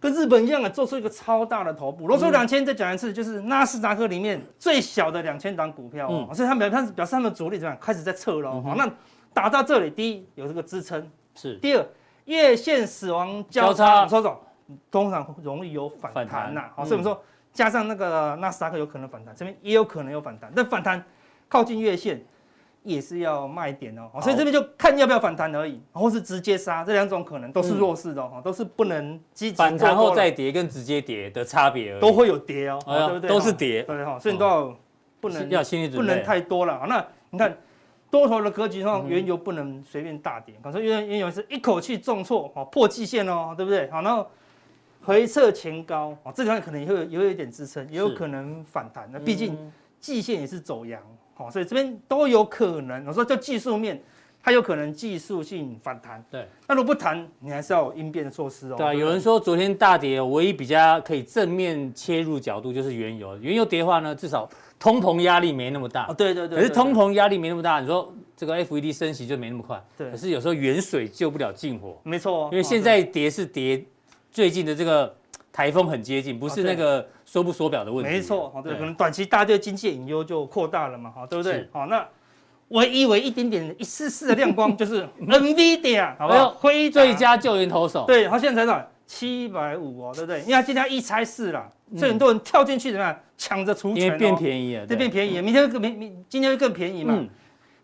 [0.00, 2.06] 跟日本一样啊，做出一个超大的头部。
[2.06, 8.62] 罗素两千再讲一次，就是纳斯达克里面最小的两千档股票，嗯，所以他们表示表示他们的主力怎么样，开始在撤了。
[8.62, 8.88] 好，那
[9.34, 11.86] 打到这里，第一有这个支撑，是；第二
[12.26, 14.38] 月线死亡交叉，周总
[14.90, 16.64] 通常容易有反弹呐。
[16.76, 17.20] 好，所以我们说
[17.52, 21.04] 加上那个纳斯达克有可能反弹，这边也有可能有反弹，但反弹
[21.48, 22.24] 靠近月线。
[22.88, 33.28] 也是要卖点哦，所以这边就看要不要反弹而已，或是直接杀，这两种可能都是弱势的哦，都是不能积极反弹后再跌跟直接跌的差别而已，都会有跌哦，对不对？
[33.28, 34.76] 都是跌，对哈，所以你都要
[35.20, 36.86] 不能要心理准备，不能太多了。
[36.88, 37.54] 那你看
[38.10, 43.90] 多头的格局上，原油不能随便大跌，可是原原油是一口气重挫，哦，破季线哦，对不对？
[43.90, 44.26] 好，然后
[45.02, 49.08] 回撤前高，哦，这地方可能也会也会有点支撑，也有可能反弹。
[49.12, 49.56] 那毕竟
[50.00, 51.02] 季线也是走阳。
[51.38, 53.06] 哦，所以这边都有可能。
[53.06, 54.02] 我说就技术面，
[54.42, 56.22] 它有可能技术性反弹。
[56.30, 58.74] 对，那如果不弹，你还是要有应变的措施哦。
[58.76, 63.38] 对啊，有人说昨天大跌，唯一比较可以正面切入角度就是原油。
[63.38, 64.48] 原油跌的话呢，至少
[64.78, 66.06] 通膨压力没那么大。
[66.08, 66.58] 哦，对对对。
[66.58, 69.80] 可是通膨压力没那么大，你说这个 FED 升息就没那么快。
[69.96, 70.10] 对。
[70.10, 71.96] 可是有时候远水救不了近火。
[72.02, 72.48] 没错。
[72.50, 73.84] 因为现在跌是跌
[74.32, 75.14] 最近的这个
[75.52, 77.06] 台风很接近，不是那个。
[77.28, 81.68] 缩不缩表的问题，没错，好，对，可能短期大家对经济隐忧就扩大了嘛，哈，对不对？
[81.70, 82.08] 好，那
[82.68, 86.48] 唯一唯一一点点一丝丝的亮光就是 NVIDIA，好不好？
[86.52, 88.90] 辉最佳救援投手，对，他现在才多少？
[89.06, 90.40] 七百五哦，对不对？
[90.40, 93.14] 因为他今天一拆四了，所以很多人跳进去怎么样？
[93.36, 97.22] 抢着出钱，变便宜了，对变便宜了，明天会更明明今天会更便宜嘛？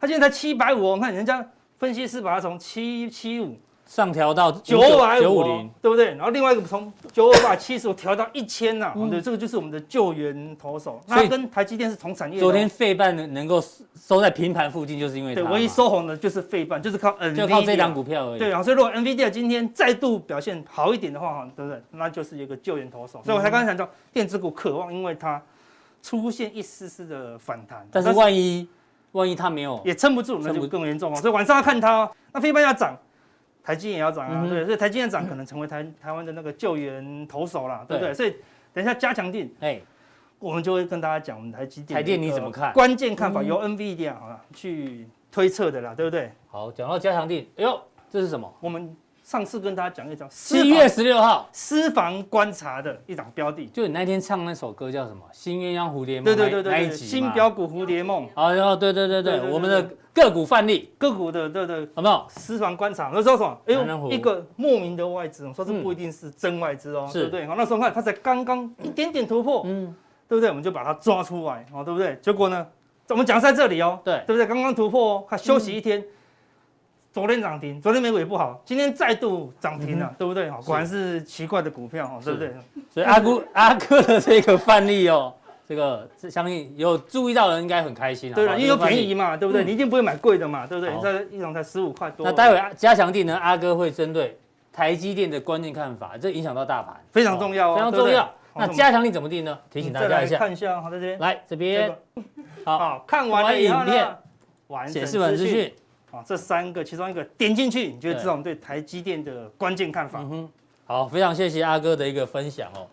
[0.01, 1.47] 他现在才七百五，我看人家
[1.79, 3.59] 分析师把它从七七五。
[3.87, 6.15] 上调到九百九五零，对不对？
[6.15, 11.01] 然后另外一个从九百七十五调到一千呐，对，这个就是我们的救援投手。
[11.07, 12.41] 那跟台积电是同产业。
[12.41, 13.63] 昨天费半能能够
[13.95, 18.39] 收在平盘附近，就是因为对，唯一收红的就是费半，就是靠 NVIDIA，就靠这档股票而已。
[18.39, 21.81] 对啊，所以如果 NVIDIA 今天再度表现好一点的话，哈，对不对？
[21.93, 23.21] 那就是一个救援投手。
[23.23, 25.41] 所以我才刚才讲到电子股渴望，因为它
[26.03, 27.87] 出现一丝丝的反弹。
[27.93, 28.67] 但是万一
[29.13, 31.17] 万一它没有，也撑不住，那就更严重哦。
[31.21, 32.97] 所以晚上要看它，那费半要涨。
[33.65, 38.11] 台积电也要涨啊，嗯、对，所以台积电涨可能成为台台湾的那个救援投手啦，对不对？
[38.11, 38.37] 对，所以
[38.73, 39.81] 等一下加强定，哎，
[40.39, 41.97] 我们就会跟大家讲我们台积电。
[41.97, 42.73] 台电你怎么看？
[42.75, 46.31] 关键看法由 NVIDIA 啊去推测的啦，对不对？
[46.49, 48.53] 好，讲到加强定，哎呦，这是什么？
[48.61, 48.95] 我们。
[49.25, 55.23] 上次跟大家讲一张七月十六号私房观察的一档标的，就你那天唱那首歌叫什么？
[55.33, 56.25] 新鸳鸯蝴蝶梦。
[56.25, 58.29] 对对对对，新标股蝴蝶梦。
[58.35, 63.11] 啊，然后对对对对，我们的个股范例，个股的对对，有没有私房观察？
[63.13, 63.59] 那时候什么？
[63.67, 67.45] 哎呦，一个莫名的外资，说这不一定是真外资哦，对不对？
[67.47, 69.95] 好，那时候看它才刚刚一点点突破，嗯，
[70.29, 70.49] 对不对？
[70.49, 72.17] 我们就把它抓出来，哦，对不对？
[72.23, 72.67] 结果呢，
[73.09, 74.47] 我们讲在这里哦，对，对不对？
[74.47, 76.03] 刚刚突破哦，它休息一天。
[77.13, 80.51] 昨天涨停，昨天美股也不好，今天再度涨停了，对不对？
[80.67, 82.53] 果然是奇怪的股票，对不对？
[82.91, 85.33] 所以阿姑阿哥的这个范例哦，
[85.67, 88.35] 这个相信有注意到的人应该很开心啊。
[88.35, 89.65] 对了，因为有便宜嘛，对不对？
[89.65, 90.95] 你一定不会买贵的嘛，对不对？
[91.03, 92.27] 这一种才十五块多。
[92.27, 93.37] 那待会加强地呢？
[93.37, 94.39] 阿哥会针对
[94.73, 98.31] 台积电的关键看法，这影响到大盘，非常重要，非常重要。
[98.55, 99.59] 那加强力怎么定呢？
[99.71, 101.97] 提醒大家一下，看一下，好，这边来这边，
[102.65, 104.17] 好，看完了影片，
[104.87, 105.73] 显示完资讯。
[106.11, 110.21] 啊，这三个其中一个点进去，你就知道我们对台积电的关键看法。
[110.21, 110.49] 嗯哼，
[110.87, 112.87] 好，非常谢谢阿哥的一个分享哦。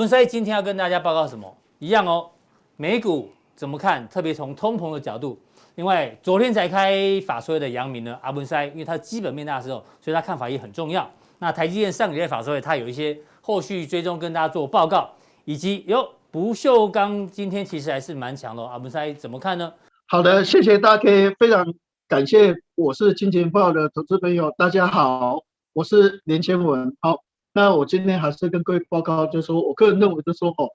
[0.00, 1.54] 阿文师今天要跟大家报告什么？
[1.78, 2.30] 一样哦，
[2.78, 4.08] 美股怎么看？
[4.08, 5.38] 特别从通膨的角度。
[5.74, 11.06] 另外，昨天才开法说会的阳明呢，阿文师因为他基本面大师哦，所以他看法也很重要。
[11.38, 15.06] 那台积电上个月法说会，他有一些后续追踪跟大家做报告，
[15.44, 19.70] 以及哟，不锈钢今天其实还是蛮强的，阿文师怎么看呢？
[20.06, 21.02] 好的，谢谢大家，
[21.38, 21.74] 非常
[22.08, 22.54] 感谢。
[22.74, 26.96] 我是金钱豹的投资朋友，大家好，我是连千文。
[27.02, 27.18] 好，
[27.52, 30.70] 那我今天还是跟各位报告，就是说我个人认为，就是说哦，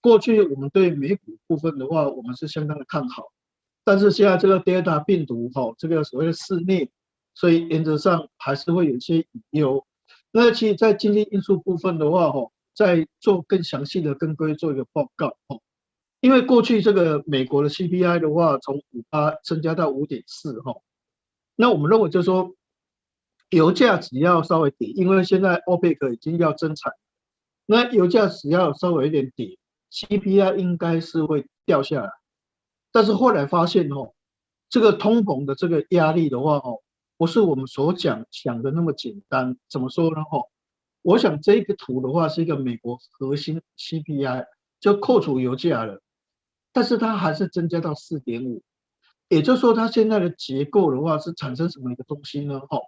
[0.00, 3.24] 过去我们对美股部分的话，我们是相当的看好，
[3.84, 6.88] 但是现在这个 Delta 病毒哈，这个所谓的肆虐，
[7.34, 9.86] 所以原则上还是会有一些隐忧。
[10.32, 15.58] 那其实，在经济因素部分的话，哈，再做更详细的跟各位做一个报告，哈。
[16.20, 20.74] 因为过去这个美国的 CPI 的话，从五八增加到五点四哈，
[21.54, 22.54] 那我们认为就是说，
[23.54, 26.92] 油价只要稍微跌，因为现在 OPEC 已经要增产，
[27.66, 29.58] 那油价只要稍微有点跌
[29.90, 32.10] ，CPI 应该是会掉下来。
[32.92, 34.12] 但是后来发现哦，
[34.68, 36.80] 这个通膨的这个压力的话哦，
[37.16, 39.56] 不是我们所讲想的那么简单。
[39.68, 40.20] 怎么说呢？
[40.30, 40.48] 哦，
[41.02, 44.46] 我想这个图的话是一个美国核心 CPI，
[44.80, 46.00] 就扣除油价了。
[46.72, 48.62] 但是它还是增加到四点五，
[49.28, 52.58] 也就是说，它现在的结构的话是产生什么一个东西呢？
[52.58, 52.82] 哦，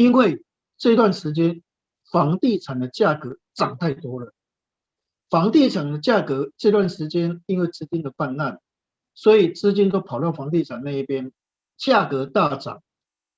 [0.00, 0.42] 因为
[0.78, 1.62] 这段时间
[2.10, 4.32] 房地产的价格涨太多了，
[5.28, 8.60] 房地产的价格这段时间因为资金的泛滥，
[9.14, 11.32] 所以资金都跑到房地产那一边，
[11.76, 12.82] 价格大涨。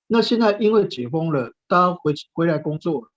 [0.06, 3.10] 那现在因为解封了，大家回回来工作，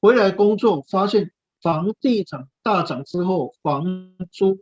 [0.00, 4.60] 回来工作发现房地产大涨之后，房租。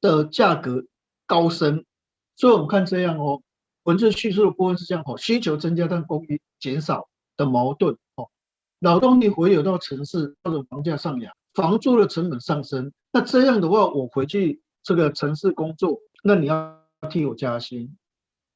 [0.00, 0.84] 的价格
[1.26, 1.84] 高升，
[2.36, 3.42] 所以我们看这样哦，
[3.82, 8.28] 文字叙述的部分是这样哦，需求增加但供应减少的矛盾哦，
[8.80, 17.96] 劳动力回流到城市，或者房价上扬，房租的成本上升，那这样的话，我回去这个城市工作，那你要替我加薪，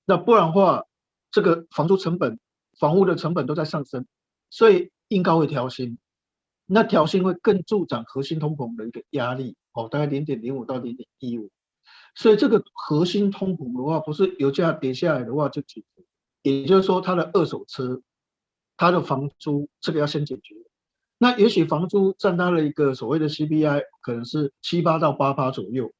[0.04, 0.84] 那不然的话，
[1.30, 2.38] 这个房租成本、
[2.78, 4.04] 房屋的成本都在上升，
[4.50, 5.96] 所以应该会调薪，
[6.66, 9.56] 那调薪会更助长核心通膨的一个压力。
[9.74, 11.48] 哦，大概零点零五到零点一五，
[12.14, 16.04] 所以这个核心通膨的话，不是油价跌下来的话就解决，
[16.42, 18.02] 也就是说它的二手车、
[18.76, 20.54] 他的房租这个要先解决。
[21.18, 25.92] 那也许房租占他的一个所谓的 CPI 可能是七八到八八左右，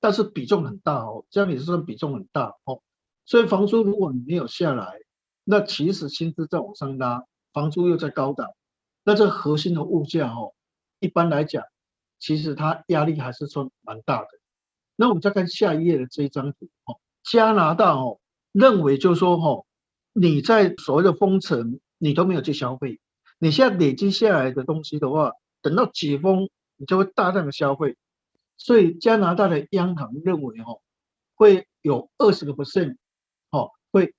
[0.00, 2.82] 但是比重很大哦，这样也是算比重很大哦。
[3.24, 4.98] 所以房租如果你没有下来，
[5.44, 8.50] 那其实薪资在往上拉，房租又在高档，
[9.04, 10.54] 那这核心的物价哦，
[11.00, 11.64] 一般来讲。
[12.20, 14.28] 其实它压力还是算蛮大的。
[14.96, 18.18] 那我们再看下一页的这一张图哦，加拿大哦
[18.50, 19.66] 认为就说哦，
[20.14, 23.00] 你在所谓的封城，你都没有去消费，
[23.38, 27.96] 你现在累积下来的东西的话，等到解封，你就会大量的消费。
[28.56, 30.80] 所以加拿大的央行认为哦，
[31.34, 32.96] 会有二十个 percent
[33.50, 34.14] 哦，会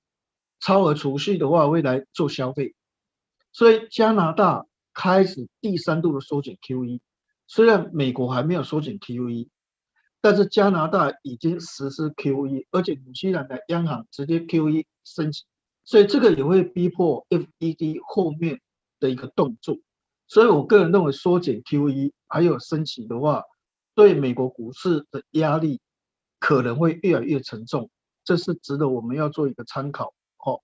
[0.60, 2.74] 超额储蓄的话，会来做消费。
[3.52, 7.00] 所以加拿大开始第三度的缩减 QE。
[7.46, 9.48] 虽然美国还没有缩减 QE，
[10.20, 15.44] 但是加拿大已经实施 QE，而且纽西兰的央行直接 QE 升级，
[15.86, 18.60] 所以这个也会逼迫 FED 后面
[19.00, 19.78] 的一个动作。
[20.28, 23.44] 所以我个人认为缩减 QE 还有升级的话，
[23.94, 25.80] 对美国股市的压力
[26.38, 27.88] 可能会越来越沉重，
[28.24, 30.12] 这是值得我们要做一个参考。
[30.44, 30.60] 哦，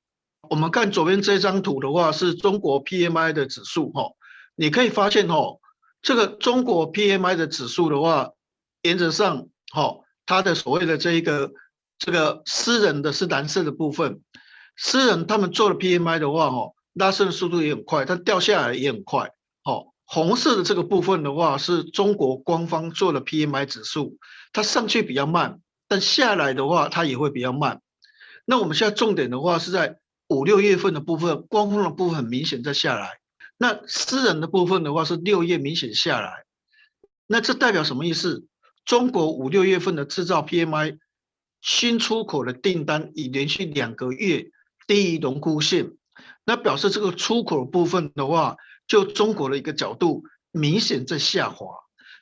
[0.51, 4.17] 我们看左边这张图的话，是中国 PMI 的指数，哦，
[4.57, 5.61] 你可以发现，哦。
[6.03, 8.33] 这个中国 PMI 的指数的话，
[8.83, 11.53] 原则上，哦，它的所谓的这一个
[11.97, 14.21] 这个私人的是蓝色的部分，
[14.77, 19.31] 私人他们做的 PMI 的话，哈，拉升的速度也很快，但掉下来也很快，
[19.63, 24.19] 好，红色的这个部分的话，是中国官方做的 PMI 指数，
[24.53, 27.81] 它上去比较慢，但下来的话，它也会比较慢。
[28.45, 33.19] 那我们现在重点的话是在五六月份的部分，官方的部分很明显在下来。
[33.59, 36.45] 那私人的部分的话是六月明显下来，
[37.27, 38.47] 那这代表什么意思？
[38.85, 40.99] 中国五六月份的制造 PMI
[41.61, 44.51] 新出口的订单已连续两个月
[44.93, 45.93] 低于荣枯线，
[46.45, 51.67] 那表示这个出口部分的话，就中国的一个角度明显在下滑。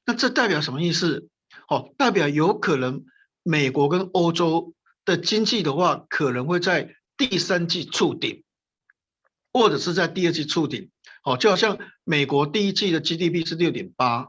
[0.07, 1.29] 那这代表什么意思？
[1.69, 3.05] 哦，代表有可能
[3.43, 4.73] 美国跟欧洲
[5.05, 8.45] 的经济的话，可能会在第三季触顶，
[9.53, 10.91] 或者是在第二季触顶。
[11.25, 14.29] 好，就好像美国第一季的 GDP 是六点八，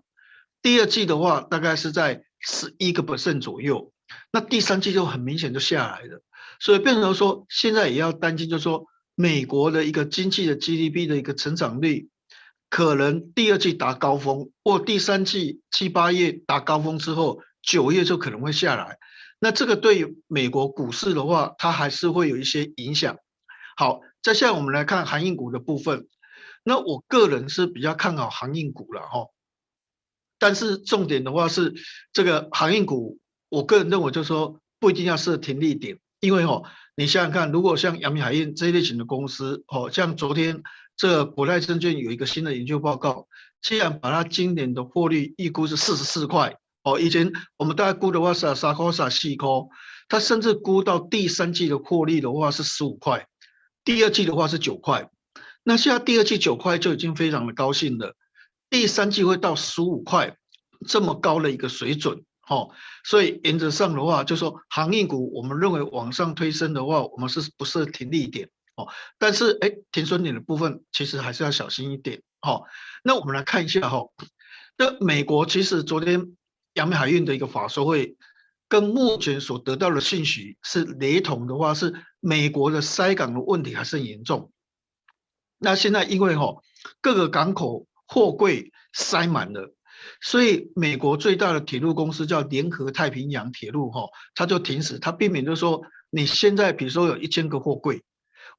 [0.64, 3.94] 第二季的话大概是在十一个 percent 左右，
[4.32, 6.22] 那第三季就很明显就下来了，
[6.60, 12.10] 所以变成说现在也要担心，就是说美国的一个经济的 GDP 的一个成长率
[12.70, 18.98] 可能第二季达高峰，或第三季七八月达高峰之后，九月就可能会下来。
[19.40, 23.18] 那这个对美国股市的话，它还是会有一些影响。
[23.76, 26.08] 好，再下来我们来看航运股的部分。
[26.64, 29.28] 那我个人是比较看好航运股了哈。
[30.38, 31.74] 但是重点的话是
[32.14, 33.20] 这个航运股，
[33.52, 36.64] 我个人认为就是说不一定要设停利点，因为哦，
[36.96, 40.64] 你想想看，如果像阳明海运这一类型的公司，哦，像昨天
[40.96, 43.28] 这个国泰证券有一个新的研究报告，
[43.62, 46.56] 既然把它今年的获利预估是四十四块。
[46.84, 49.48] 哦，以前我们大概估的话是三块、三四块，
[50.08, 53.28] 它甚至估到第三季的获利的话是十五块，
[53.84, 55.10] 第二季的话是九块。
[55.64, 58.16] 那现在第二季九块就已经非常的高兴了，
[58.70, 60.38] 第三季会到十五块，
[60.88, 62.70] 这么高的一个水准，哦，
[63.04, 68.88] 所以原则上的话，就说航运股我们认为往上推升的话，我们是不设停利点，哦，
[69.18, 72.66] 但是哎，停损点的部分其实还是要小心一点，哦。
[73.04, 74.04] 那我们来看一下哈，
[74.78, 76.36] 那美国其实昨天。
[76.76, 78.16] 阳明海运的一个法说会，
[78.70, 84.54] 跟目前所得到的信息是雷同的话，是美国的塞港的问题还是很严重。
[85.58, 86.56] 那现在因为哈
[87.02, 89.76] 各个港口货柜塞满了，
[90.20, 98.04] 所以美国最大的铁路公司叫联合太平洋铁路哈，它就停止，它避免就是说你现在比如说有一千个货柜，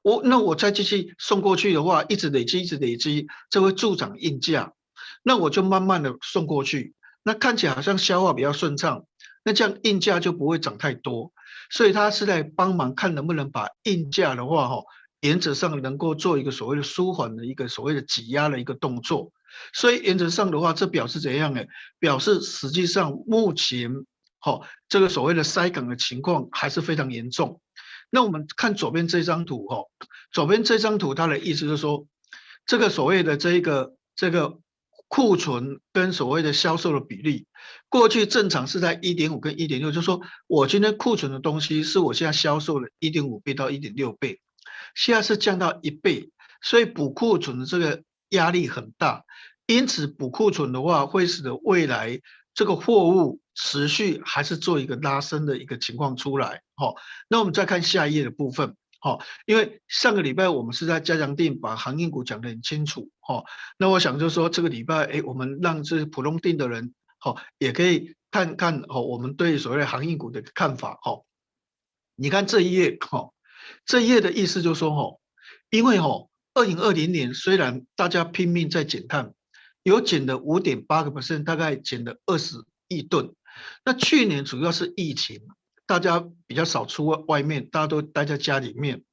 [0.01, 4.73] 我那我再继续送过去的话，一直累积一直累积，这会助长运价，
[5.21, 6.93] 那我就慢慢的送过去。
[7.23, 9.05] 那看起来好像消化比较顺畅，
[9.45, 11.31] 那这样运价就不会涨太多，
[11.69, 14.83] 所以它是在帮忙看能不能把运价的话，哈，
[15.21, 19.31] 原则上能够做一个所谓的舒缓的一个所谓的挤压的一个动作。
[19.73, 21.63] 所以原则上的话，这表示怎样呢？
[21.99, 24.05] 表示实际上目前，
[24.39, 27.61] 哈，这个所谓的塞港的情况还是非常严重。
[28.09, 29.83] 那我们看左边这张图，哈，
[30.31, 32.05] 左边这张图它的意思就是说，
[32.65, 34.59] 这个所谓的这一个这个。
[35.09, 37.45] 库存跟所谓的销售的比例，
[37.87, 44.41] 过去正常是在一点五跟一点六，就是说我今天库存的东西是我现在销售的一点五倍到一点六倍，
[44.95, 46.31] 现在是降到一倍，
[46.63, 48.01] 所以补库存的这个
[48.33, 49.23] 压力很大，
[49.65, 52.19] 因此补库存的话会使得未来
[52.53, 56.61] 这个货物持续还是做一个拉升的一个情况出来。
[56.75, 56.95] 好，
[57.27, 58.75] 那我们再看下一页的部分。
[58.99, 63.43] 好，因为上个礼拜我们是在加强錠把航运股讲得很清楚，哈，
[63.77, 71.21] 那我想就是说这个礼拜，哎，我们让这些普通錠的人，好，也可以看看，哦，我们对所谓航运股的看法，哈，
[72.15, 73.31] 你看这一页，哈，
[73.85, 75.19] 这一页的意思就是说，哈，
[75.69, 79.33] 因为哈，二零二零年虽然大家拼命在减碳，
[79.83, 83.33] 有减了五点八个 percent，大概减了二十亿吨，
[83.83, 85.41] 那去年主要是疫情。
[85.85, 89.03] 大家比较少出外面，大家都待在家里面，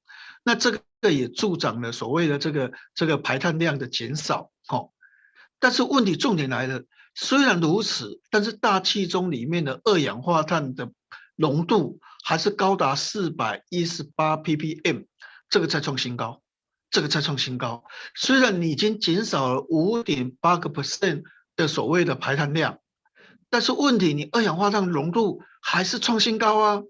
[0.44, 4.92] 那这个也助长了所谓的这个这个排碳量的减少，哦。
[5.59, 6.85] 但是问题重点来了，
[7.16, 10.92] 虽然如此，但是大气中里面的二氧化碳的
[11.35, 15.07] 浓度还是高达四百一十八 ppm，
[15.48, 16.40] 这个再创新高，
[16.90, 17.85] 这个再创新高。
[18.14, 21.22] 虽然你已经减少了五点八个 percent
[21.57, 22.79] 的所谓的排碳量。
[23.53, 26.83] 但是问题，你二氧化碳浓度还是创新高啊？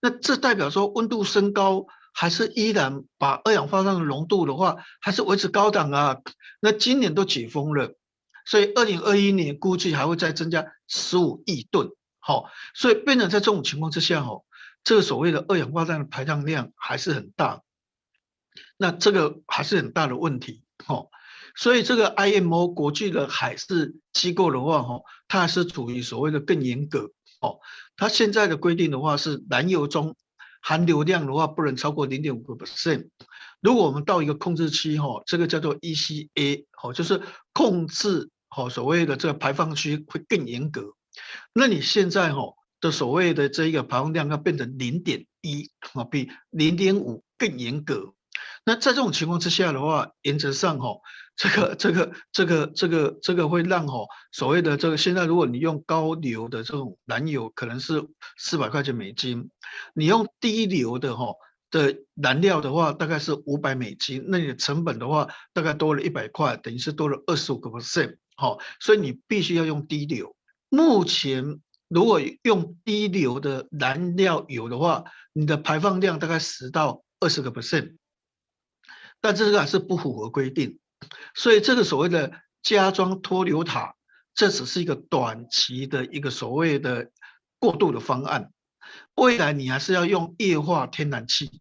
[0.00, 1.84] 那这代表说温度升高，
[2.14, 6.16] 还是依然把二氧化碳的浓度的话，还是维持高档啊？
[6.60, 7.94] 那今年都解封了，
[8.46, 11.90] 所以二零二一年估计还会再增加十五亿吨。
[12.20, 14.40] 好，所以变成在这种情况之下，哈，
[14.84, 17.60] 这个所谓的二氧化碳的排放量还是很大，
[18.78, 20.62] 那这个还是很大的问题。
[20.86, 21.08] 哦。
[21.56, 27.10] 所以这个 IMO 国际的海事机构的话，哈，它还是处于所谓的更严格
[27.40, 27.58] 哦。
[27.96, 30.14] 它现在的规定的话是，燃油中
[30.62, 33.08] 含硫量的话不能超过零点五个 percent。
[33.60, 37.20] 如果我们到一个控制区，哈，这个叫做 ECA，哦，就是
[37.52, 40.94] 控制，哦，所谓的这个排放区会更严格。
[41.52, 48.14] 那你现在，哈，的所谓的这一个排放量要变成零点一，啊，比零点五更严格。
[48.68, 51.00] 那在这种情况之下的话，原则上，哈。
[51.36, 58.04] 这个这个这个这个这个会让哈所谓的这个现在如果你用高硫的这种燃油可能是
[58.36, 59.48] 四百块钱美金，
[59.94, 61.32] 你用低硫的哈
[61.70, 70.34] 的燃料的话大概是五百美金，那你的成本的话大概多了一百块，等于是多了二十五个 percent，好，所以你必须要用低硫。
[70.68, 77.94] 目前如果用低硫的燃料油的话，你的排放量大概十到二十个 percent，
[79.20, 80.78] 但这个还是不符合规定。
[81.34, 83.94] 所以这个所谓的加装脱硫塔，
[84.34, 87.10] 这只是一个短期的一个所谓的
[87.58, 88.50] 过渡的方案。
[89.14, 91.60] 未来你还是要用液化天然气。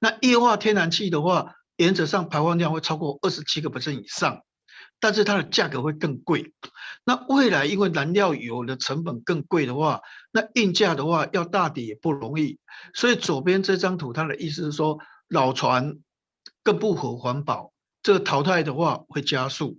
[0.00, 4.42] 那液化天然气的话，原则上排放量会超过二十七个百分以上。
[4.98, 6.54] 但是它的价格会更贵。
[7.04, 10.00] 那未来因为燃料油的成本更贵的话，
[10.32, 12.58] 那运价的话要大跌也不容易。
[12.94, 14.98] 所以左边这张图，它的意思是说，
[15.28, 15.98] 老船
[16.66, 19.78] 更不合环保，这个淘汰的话会加速。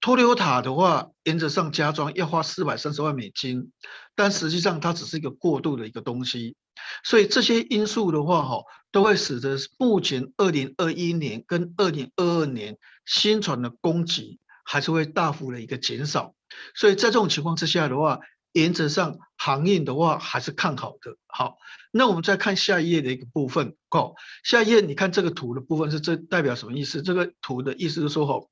[0.00, 3.72] 脱硫塔的话，原则上加装要花四百三十万美金，
[4.14, 6.54] 但实际上它只是一个过渡的一个东西。
[7.02, 8.62] 所以这些因素的话，哈，
[8.92, 16.32] 都会使得目前二零二一年跟二零二二年新船的供给还是会大幅的一个减少。
[16.76, 18.20] 所以在这种情况之下的话，
[18.52, 21.16] 原则上航运的话还是看好的。
[21.26, 21.58] 好，
[21.92, 23.76] 那我们再看下一页的一个部分。
[23.90, 27.02] 哦，下一页你看这个图的部分是这代表什么意思？
[27.02, 28.46] 这个图的意思是说，哈，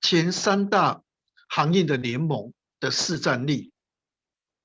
[0.00, 1.02] 前三大
[1.48, 3.72] 航运的联盟的市占率，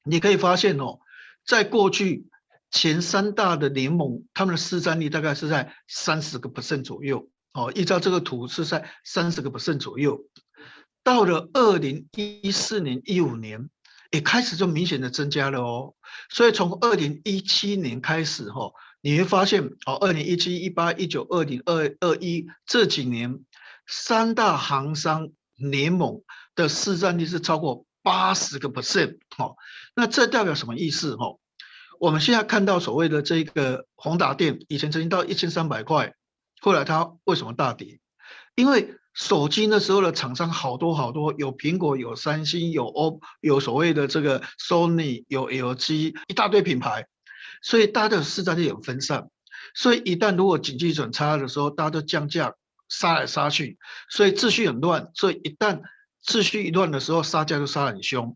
[0.03, 0.99] 你可以发现哦，
[1.45, 2.27] 在过去。
[2.71, 7.29] 前三大的联盟，他们的市占率大概是在三十个 percent 左右。
[7.53, 10.25] 哦，依照这个图是在三十个 percent 左右。
[11.01, 13.69] 到了二零一四年、一五年，
[14.11, 15.93] 也开始就明显的增加了哦。
[16.29, 23.39] 所以从二零一七年开始，哈，你会发现，哦，二零一七、一八、一九、二零、二二一这几年，
[23.87, 26.21] 三大行商联盟
[26.55, 29.17] 的市占率是超过八十个 percent。
[29.37, 29.55] 哦，
[29.95, 31.13] 那这代表什么意思？
[31.13, 31.39] 哦？
[31.99, 36.13] 我们现在看到所谓的这个宏达电，以前曾经到一千三百块，
[36.59, 37.99] 后来它为什么大跌？
[38.55, 47.07] 因为手机那时候的厂商好多好多，有苹果、有三星、有 OPPO、有所谓的这个 Sony、有 LG，一大堆品牌，
[47.61, 49.29] 所以大家的市占就有分散。
[49.73, 52.53] 所以一旦如果经济转差的时候，大家都降价
[52.89, 53.77] 杀来杀去，
[54.09, 55.09] 所以秩序很乱。
[55.15, 55.81] 所以一旦
[56.25, 58.35] 秩序一乱的时候，杀价就杀很凶。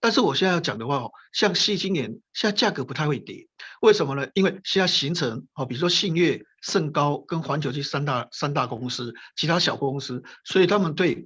[0.00, 3.46] 但是我现在要讲的话哦，像矽晶圆现在价格不太会跌，
[3.80, 4.28] 为什么呢？
[4.34, 11.24] 因为现在形成哦，比如说信越、盛高跟环球这三大三大公司，其他小公司，所以他们对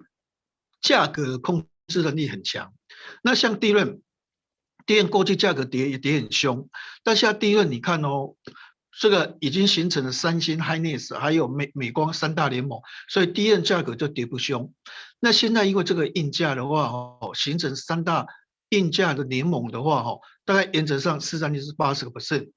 [0.81, 2.73] 价格控制能力很强。
[3.23, 4.01] 那像低润，
[4.87, 6.69] 低润过去价格跌也跌很凶，
[7.03, 8.35] 但现在低润你看哦，
[8.99, 14.73] 这个已经形成了三星、Hynix 还有美美光三大联盟，所以低润价格就跌不凶。
[15.21, 18.27] 那现在因为这个硬价的话哦，形成三大。
[18.73, 22.53] 硬价的联盟的话，哈，大概原则上市占率是八十个 percent，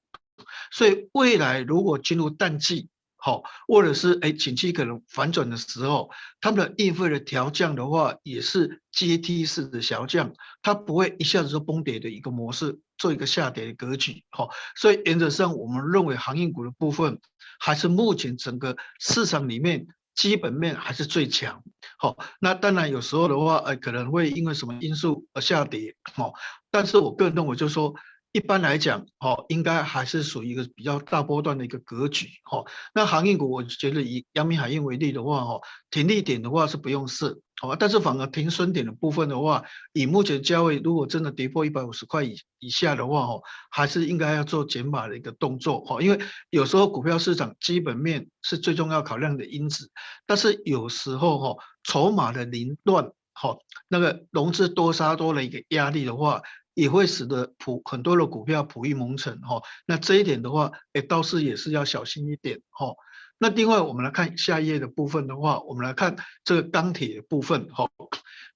[0.70, 6.10] 所以未来如果进入淡季，好，或者是哎景气可能反转的时候，
[6.40, 10.32] 他们的运费的调降的话，也是阶梯式的调降，
[10.62, 17.20] 它不会一下子就崩跌的一个模式，做一个下跌的格局，好，所以原则上我们认为航运股的部分，
[17.58, 19.86] 还是目前整个市场里面。
[20.16, 21.62] 基本面还是最强，
[21.98, 26.32] 好，那当然有时候的话，呃，可能会因为什么因素而下跌，好，
[26.70, 27.94] 但是我个人认为就是说。
[28.36, 32.66] 一般来讲，哦，应该还是属于一个比较大波段的一个格局，哈。
[32.94, 35.58] 那航运股，我觉得以阳明海运为例的话，哈，
[35.90, 39.64] 停利点的话是不用设，好，但是反而停损点的部分的话，
[39.94, 46.18] 以目前价位，如果真的跌破一百五十块以以下的话，哈，还是应该要做减码的一个动作，哈，因为
[46.50, 49.90] 有时候股票市场基本面是最重要考量的因子，
[50.26, 53.56] 但是有时候哈，筹码的凌乱，哈，
[53.88, 56.42] 那个融资多杀多的一个压力的话。
[56.76, 62.94] 也会使得普很多的股票普益蒙尘哈，那这一点的话，哎，倒是也是要小心一点哈。
[63.38, 67.90] 那另外我们来看下一页的部分的话，我们来看这个钢铁的部分哈。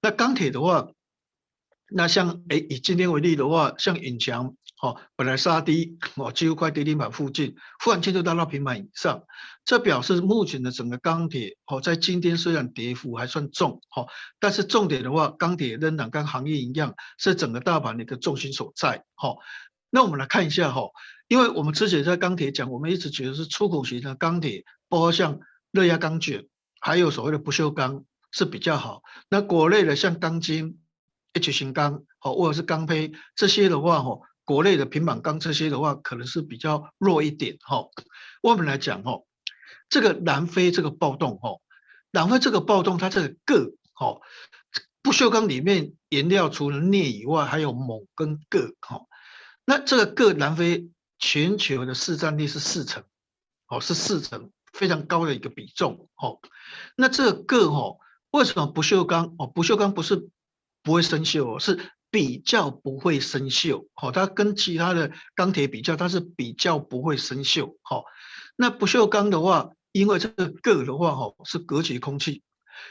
[0.01, 0.93] 那钢铁的话。
[1.93, 7.55] 那像哎以今天为例的话，像永强哦，本来杀低哦，几乎快跌停板附近，
[7.85, 9.23] 忽然间就到到平板以上，
[9.65, 14.09] 这表示目前的整个钢铁哦，在今天虽然跌幅还算重哦，
[14.39, 19.37] 但是重点的话，钢铁仍然跟行业一样，是整个大盘的一个重心所在哈。
[19.91, 20.89] 那我们来看一下哈，
[21.29, 25.41] 因为我们之前在钢铁讲，我们一直觉得是出口型的钢铁，包括像
[25.73, 26.47] 热轧钢卷，
[26.81, 29.03] 还有所谓的不锈钢是比较好。
[29.29, 30.79] 那国内的像钢筋。
[31.33, 34.19] H 型钢，好，或者是钢坯这些的话，哈，
[34.51, 37.89] 国内的平板钢这些的话，可能是比较弱一点，哈。
[38.43, 39.23] 我们来讲，哈，
[39.89, 41.61] 这个南非这个暴动，哈，
[42.11, 44.19] 南非这个暴动，它这个铬，哈，
[45.03, 49.03] 不锈钢里面原料除了镍以外，还有锰跟铬，哈。
[49.65, 50.89] 那这个铬，南非
[51.21, 53.05] 全球的市占率是四成，
[53.69, 56.41] 哦，是四成，非常高的一个比重，哦。
[56.97, 57.99] 那这个铬，哈，
[58.33, 59.37] 为什么不锈钢？
[59.39, 60.29] 哦，不锈钢不是。
[60.83, 61.79] 不会生锈哦，是
[62.11, 63.87] 比较不会生锈。
[63.95, 67.77] 好，它跟其他的钢铁比较，它是比较不会生锈。
[67.83, 68.05] 好，
[68.57, 72.43] 那不锈钢的话，因为这个铬的话，哈，是隔绝空气，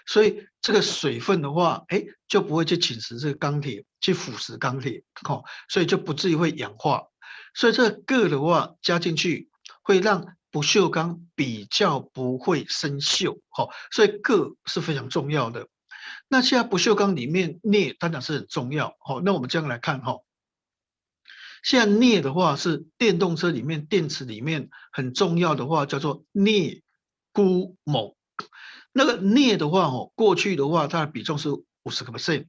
[0.06, 5.04] 所以这个水分的话，哎，就不会去侵蚀这个钢铁，去腐蚀钢铁。
[5.24, 7.04] 好，所以就不至于会氧化。
[7.54, 9.50] 所以这个铬的话加进去，
[9.82, 13.40] 会让不锈钢比较不会生锈。
[13.50, 15.68] 好，所以铬是非常重要的。
[16.28, 20.20] 那现在不锈钢里面镍当然是很重要，好，那我们这样来看哈。
[21.62, 26.84] 现在镍的话是电动车里面电池里面很重要的话，叫做镍
[27.34, 28.16] 钴锰。
[28.94, 32.48] 那个镍的话哦，过去的话它的比重是五十个 percent，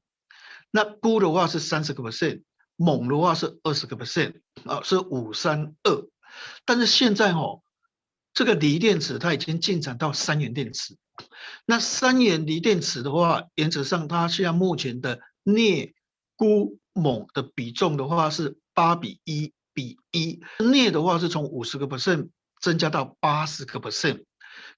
[0.71, 2.45] 那钴的话是三十个 percent，
[2.77, 6.07] 锰的话是二十个 percent，啊是五三二。
[6.65, 7.63] 但是现在哦，
[8.33, 10.97] 这个锂电池它已经进展到三元电池。
[11.67, 15.95] 那三元锂电池的话，原则上它现在目前的镍
[16.37, 24.25] 钴锰的比重的话是八比一比一，镍的话是从五十个 percent 增加到八十个 percent，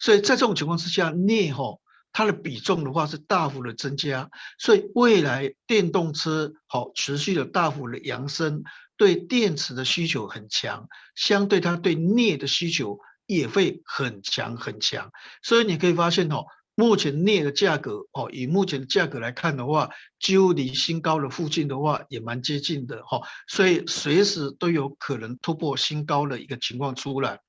[0.00, 1.78] 所以在这种情况之下，镍哈
[2.12, 8.64] 它的比重的话是大幅的增加，所以未来电动车好持续的大幅的扬升，
[8.96, 12.98] 对电池的需求很强，相对它对镍的需求
[13.34, 15.10] 也会很强很强，
[15.42, 16.44] 所以你可以发现哦。
[16.74, 27.40] 目前镍的价格哦，以目前的价格来看的话，几乎离新高的附近的话也蛮接近的哈，所以随时都有可能突破新高的一个情况出来。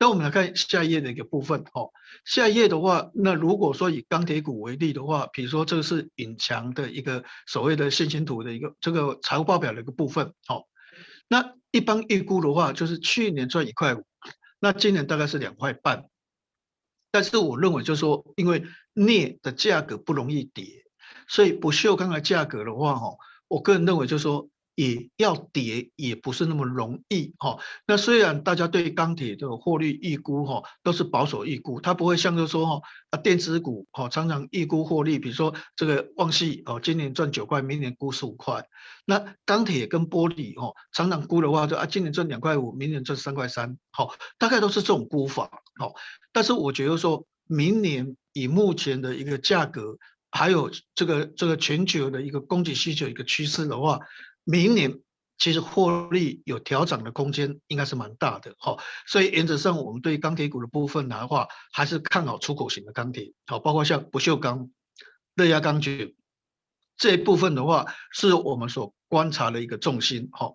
[0.00, 1.90] 那我们来看下一页的一个部分哈，
[2.24, 10.64] 下一页的话，那如果说以钢铁股为例的话，比如说这个是隐藏的一个所谓的现形图的一个这个财务报表的一个部分，好，
[11.28, 14.04] 那一般预估的话，就是去年赚一块五，
[14.64, 16.08] 那今年大概是两块半。
[17.10, 20.84] 但是我认为，就是说，因为镍的价格不容易跌，
[21.26, 23.16] 所以不锈钢的价格的话，哈，
[23.48, 27.58] 我个人认为，就是说，也要跌也不是那么容易，哈。
[27.86, 38.64] 那虽然大家对钢铁的获利预估，哈，都是保守预估，它不会像就说，哈，啊，电子股，哈，常常预估获利，比如说这个旺系，哦，今年赚九块，明年估十五块。
[39.04, 45.94] 那钢铁跟玻璃，哈，常常估的话，就啊，今年赚两块五，明年赚三块三，好，大概都是这种估法，好。
[46.32, 49.98] 但是我觉得说，明年以目前的一个价格，
[50.30, 54.00] 还有这个这个全球的一个供给需求一个趋势的话，
[54.44, 55.00] 明年
[55.38, 58.76] 其实获利有调整的空间，应该是蛮大的哈。
[59.06, 64.70] 所以原则上，我们对钢铁股的部分来的话，还是看好出口型的钢铁，好，包括像不锈钢、
[65.34, 66.14] 热压钢卷
[66.96, 70.54] 这一部分的话，是我们所观察的一个重心哈。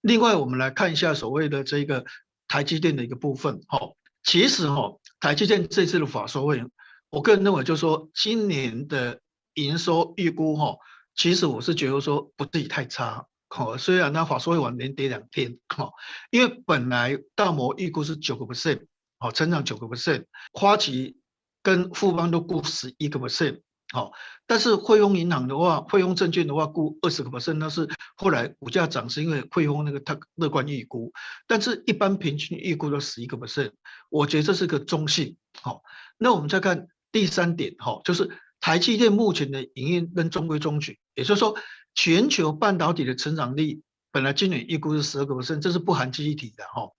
[0.00, 2.04] 另外，我们来看一下所谓的这个
[2.48, 3.92] 台积电的一个部分哈。
[4.22, 6.64] 其实哈，台积电这次的法说会，
[7.10, 9.20] 我个人认为就是说，今年的
[9.54, 10.76] 营收预估哈，
[11.14, 13.26] 其实我是觉得说不至于太差。
[13.48, 15.92] 好，虽然那法说会晚连跌两天，哈，
[16.30, 18.86] 因为本来大摩预估是九个 percent，
[19.18, 21.18] 好，成长九个 percent，花旗
[21.62, 23.60] 跟富邦都估十一个 percent。
[23.92, 24.10] 好，
[24.46, 27.86] 但是汇丰银行的话，汇丰证券的话估二十个 percent，那是
[28.16, 31.12] 后来股价涨是因为汇丰那个它乐观预估，
[31.46, 33.72] 但是一般平均预估都十一个 percent，
[34.08, 35.36] 我觉得这是个中性。
[35.60, 35.82] 好，
[36.16, 38.30] 那我们再看第三点，哈，就是
[38.62, 41.54] 台积电目前的营运跟中规中矩，也就是说
[41.94, 46.92] 全球半导体的成长率本来今年预估是十二个 percent，这是不含记忆体的哈，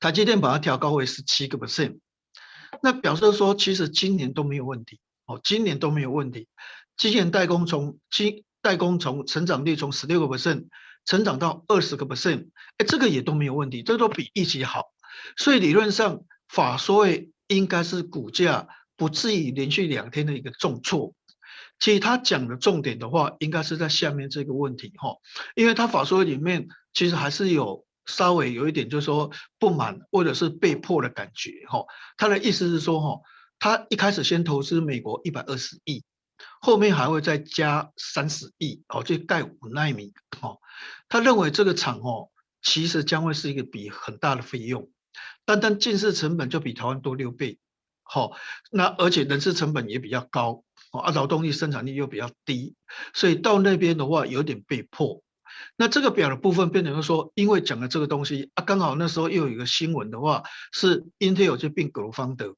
[0.00, 1.98] 台积电把它调高为十七个 percent，
[2.80, 4.98] 那表示说其实今年都没有问题。
[5.28, 6.46] 哦，今年都没有问题。
[6.96, 10.68] 机械代工从机代工从成长率从十六个 percent
[11.04, 14.92] 成长到二十个 percent，哎，这个也都没有问题，这都比预期好。
[15.36, 17.08] 所以理论上法说
[17.48, 21.14] 应该是股价不至于连续两天的一个重挫。
[21.78, 25.16] 其实他讲的重点的话，应该是在下面这个问题哈，
[25.54, 31.84] 因为他法说里面其实还是有稍微有一点就是说不满或者是被迫的感觉哈。
[32.16, 33.20] 他的意思是说哈。
[33.58, 36.04] 他一开始先投资美国一百二十亿，
[36.60, 40.58] 后面还会再加三十亿，哦，就盖五纳米，哦，
[41.08, 42.28] 他认为这个厂哦，
[42.60, 44.90] 其实将会是一个比很大的费用，
[45.46, 47.58] 单单建设成本就比台湾多六倍，
[48.08, 48.32] 好，
[48.70, 52.74] 那而且人事成本也比较高，哦，啊，劳动力生产力又比较低，
[53.12, 55.22] 所以到那边的话有点被迫。
[55.76, 60.42] 那这个表的部分变成说，因为讲了这个东西啊，刚好那时候又有一个新闻的话，
[60.72, 62.54] 是 Intel 就并格罗方德。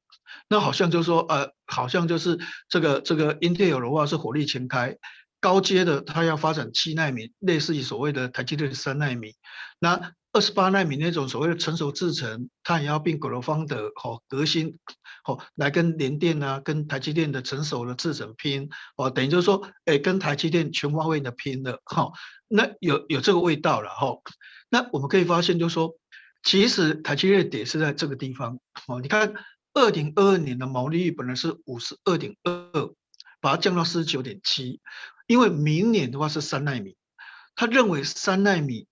[0.48, 2.38] 那好像就是说，呃，好像就是
[2.68, 4.96] 这个这个 Intel 的话是火力全开，
[5.40, 9.34] 高阶的它要发展七奈米，类似于所谓的台积电三奈米，
[9.78, 14.78] 那二十八奈米那种所谓的成熟制程，它也要并格罗方的，好革新，
[15.24, 22.12] 好来跟联电啊，跟台积电的成熟的制程拼，哦，等于就是说，哎，跟台积电全方位的拼了，哈，
[22.48, 24.18] 那有有这个味道了，哈，
[24.68, 25.96] 那我们可以发现就是说，
[26.42, 29.34] 其实台积电点是在这个地方，哦，你看。
[29.74, 32.92] 二零二二年的毛利率本来是五十二点二二，
[33.40, 34.80] 把它降到四十九点七，
[35.28, 36.96] 因为明年的话是三奈米，
[37.54, 38.88] 他认为三奈米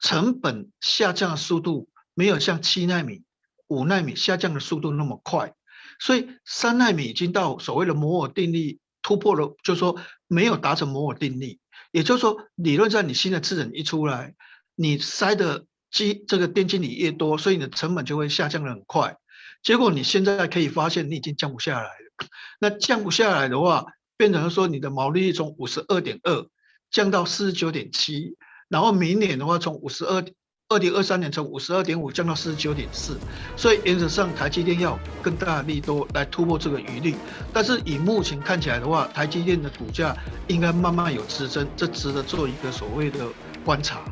[0.00, 3.22] 成本下降的速度没有像七奈米、
[3.68, 5.54] 五奈米下降的速度那么快，
[6.00, 11.58] 所以三奈米已经到所谓的摩尔定律突破了，就是说没有达成摩尔定律，
[11.92, 14.34] 也就是说理论上你新的制程一出来，
[14.74, 19.16] 你塞的机这个电晶体越多，所以你的成本就会下降得很快。
[19.62, 22.28] 结果你现在可以发现你已经降不下来了，
[22.58, 23.86] 那降不下来的话，
[24.16, 26.46] 变成说你的毛利率从五十二点二
[26.90, 28.36] 降到四十九点七，
[28.70, 30.24] 然后明年的话从五十二。
[30.72, 33.18] 二零二三年从五十二点五降到四十九点四，
[33.56, 37.16] 所以原则上台积电要更大力度来突破这个余力。
[37.52, 40.16] 但是以目前看起来的话，台积电的股价
[40.46, 43.26] 应该慢慢有支撑，这值得做一个所谓的
[43.64, 44.02] 观察。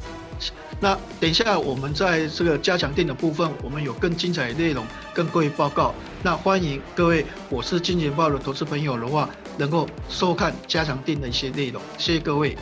[0.80, 4.84] 那等一下我们在这个加强錠的部分，我们有更精彩的内容
[5.14, 5.94] 跟各位报告。
[6.24, 11.80] 那欢迎各位，我是金钱豹的投资朋友的话，能够收看加强錠的一些内容。
[11.98, 12.58] 谢谢各位。